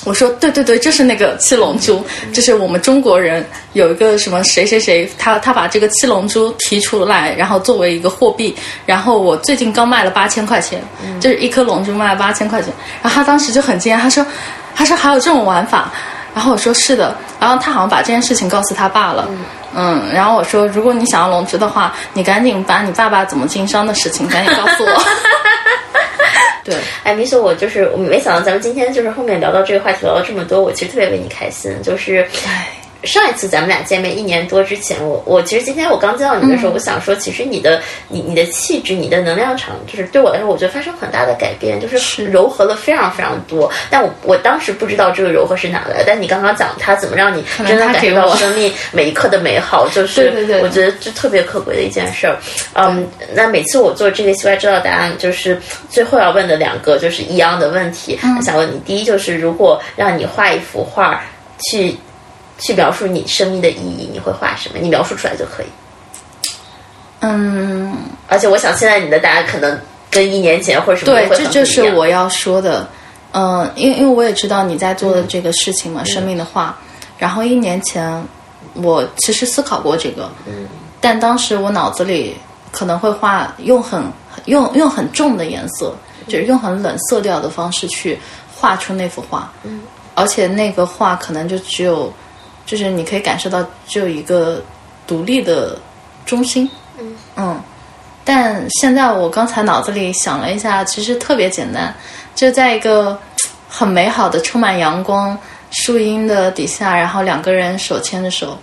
[0.04, 10.82] 我说对对对，就是那个七龙珠，就是我们中国人有一个什么谁谁谁，他他把这个七龙珠提出来，然后作为一个货币，然后我最近刚卖了八千块钱，
[11.20, 14.26] 就是一颗龙珠卖了八千块钱，然后他当时就很惊讶，他说
[14.74, 15.92] 他说还有这种玩法，
[16.34, 19.38] 然后我说是的，然后他好像把这件事情告诉他爸了，嗯，
[20.12, 25.02] 然后我说如果你想要龙珠的话，你赶紧把你爸爸怎么经商的事情赶紧告诉我。
[26.64, 32.71] 对，哎，米索，我就是我没想到咱们今天就是后面聊到这个话题聊了这么多，我其实特别为你开心，就是，哎。
[33.04, 43.70] 上一次咱们俩见面一年多之前，我我其实今天我刚见到你的时候，我想说，其实你的你你的气质，你的能量场，就是对我来说，我觉得发生很大的改变，就是柔和了非常非常多。
[43.90, 52.36] 但我我当时不知道这个柔和是哪来的，但你刚刚讲它怎么让你真的感受到生命每一刻的美好，就 是我觉得这特别可贵的一件事儿。
[52.74, 58.18] 嗯，那每次我做这个西外知道答案，就是最后要问的两个就是一样的问题。
[58.44, 61.20] 想问你，第一就是如果让你画一幅画
[61.68, 61.96] 去。
[62.58, 64.78] 去描述你生命的意义，你会画什么？
[64.80, 65.66] 你描述出来就可以。
[67.20, 67.96] 嗯，
[68.28, 69.80] 而且我想现在你的答案可能
[70.10, 72.88] 跟一年前或者什么对，这就是我要说的。
[73.32, 76.76] 嗯，因为因为我也知道你在做的这个事情嘛，生命的画。
[77.18, 78.22] 然后一年前
[78.74, 80.66] 我其实思考过这个，嗯，
[81.00, 82.36] 但当时我脑子里
[82.72, 84.02] 可能会画用很
[84.46, 85.96] 用用很重的颜色，
[86.26, 88.18] 就是用很冷色调的方式去
[88.54, 89.82] 画出那幅画，嗯，
[90.16, 92.12] 而且那个画可能就只有。
[92.64, 94.62] 就是你可以感受到只有一个
[95.06, 95.78] 独立的
[96.24, 97.14] 中心，嗯。
[97.36, 97.62] 嗯，
[98.24, 101.92] 但现在我刚才脑子里想了一下，其实特别简单，
[102.34, 103.18] 就在一个
[103.68, 105.36] 很美好的、充满阳光
[105.70, 108.56] 树荫的底下，然后两个人手牵着手，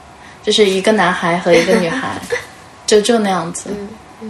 [0.43, 2.17] 就是一个男孩和一个女孩，
[2.87, 3.69] 就就那样子，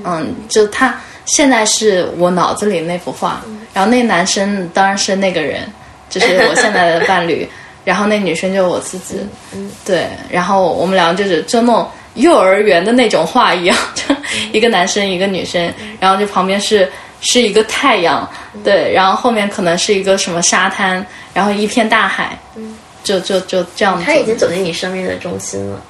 [0.03, 3.41] 嗯，就他现在是我脑子里那幅画，
[3.73, 5.71] 然后那男生当然是那个人，
[6.09, 7.47] 就是我现在的伴侣。
[7.89, 9.15] 然后那女生就是我自己，
[9.51, 14.15] 嗯，对，然后我们两个就是就那种幼儿园的那种画一样， 就
[14.51, 16.87] 一个男生一个女生，然后就旁边是
[17.21, 18.29] 是一个太阳，
[18.63, 23.99] 对，然后后面可能是一个什么沙滩，然后一片大海，嗯，就就就这样。
[24.05, 25.81] 他已经走进你生命的中心了，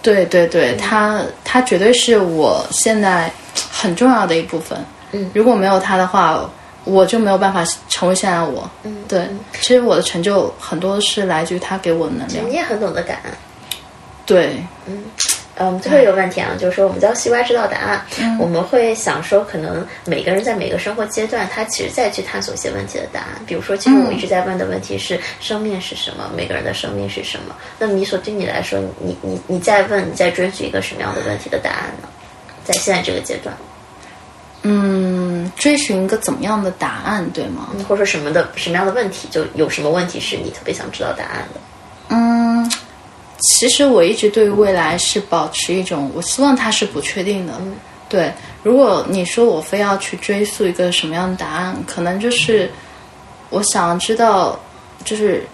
[0.00, 3.30] 对对对，他他绝对是我现在
[3.70, 6.40] 很重要的一部分，嗯，如果没有他的话。
[6.88, 8.68] 我就没有办法成为现在我。
[8.82, 9.28] 嗯，对，
[9.60, 12.48] 其实我的成就很多是来自于他给我的能量。
[12.48, 13.32] 你也很懂得感恩。
[14.26, 15.04] 对，嗯，
[15.56, 18.04] 嗯，最后一个问题啊，就是说我们叫西瓜知道答案，
[18.38, 23.40] 我们会想说，可能每个人在每个生活阶段，他其实在去探索一些问题的答案。
[23.46, 26.30] 比如说，其实我一直在问的问题是：生命是什么？
[26.36, 27.56] 每个人的生命是什么？
[27.78, 32.08] 那米索对你来说，你你你在问，你在追寻一个什么样的问题的答案呢？
[32.64, 33.56] 在现在这个阶段。
[34.62, 37.68] 嗯，追寻一个怎么样的答案，对吗？
[37.88, 41.60] 或者说什么的什么样的问题，就有什么问题是你特别想知道答案的？
[42.08, 42.68] 嗯，
[43.38, 47.54] 其实我一直对未来是保持一种，我希望它是不确定的。
[48.08, 48.32] 对，
[48.64, 52.68] 如果你说我非要去追溯一个什么样的答案，可能就是
[53.50, 54.58] 我想知道，
[55.04, 55.46] 就是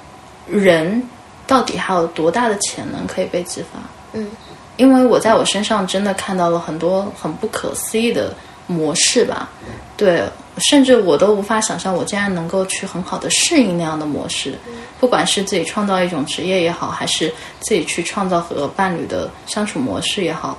[0.48, 1.06] 人
[1.46, 3.78] 到底还有多大的潜能可以被激发？
[4.14, 4.30] 嗯，
[4.78, 8.34] 因为我在我身上真的看到了很多很不可思议的。
[8.66, 9.50] 模式吧，
[9.96, 10.22] 对，
[10.58, 14.54] 甚至我都无法想象，我竟然能够去很好的适应那样的模式。
[14.98, 20.58] 不管是自己创造一种职业也好，还是自己去创造和伴侣的相处模式也好，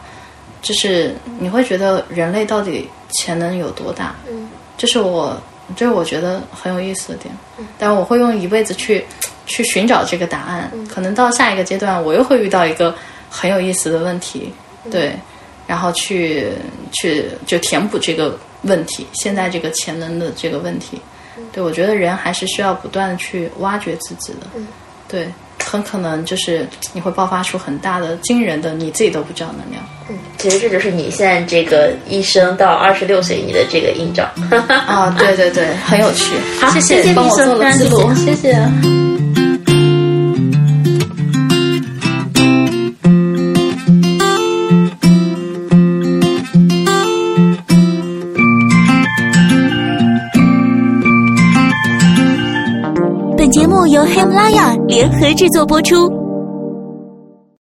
[0.62, 4.16] 就是你会觉得人类到底潜能有多大？
[4.30, 5.36] 嗯，这是我，
[5.76, 7.36] 这是我觉得很有意思的点。
[7.58, 9.04] 嗯，但我会用一辈子去
[9.48, 10.72] 去寻找这个答案。
[10.94, 12.94] 可能到下一个阶段，我又会遇到一个
[13.30, 14.54] 很有意思的问题。
[14.92, 15.16] 对。
[15.68, 16.50] 然后去
[16.92, 21.00] 去就填补这个问题，现在这个潜能的这个问题，
[21.52, 24.48] 对我觉得人还是需要不断的去挖掘自己的，
[25.08, 25.28] 对，
[25.64, 29.84] 很可能就是你会爆发出很大的、惊人的你自己都不知道能量。
[30.10, 34.24] 嗯，其实这就是你现在这个一生到二十六岁你的这个印照。
[34.68, 36.36] 啊，对对对，很有趣。
[36.60, 39.05] 好，谢谢帮我做了记录，谢谢。
[54.16, 56.25] 喜马拉雅联合制作播出。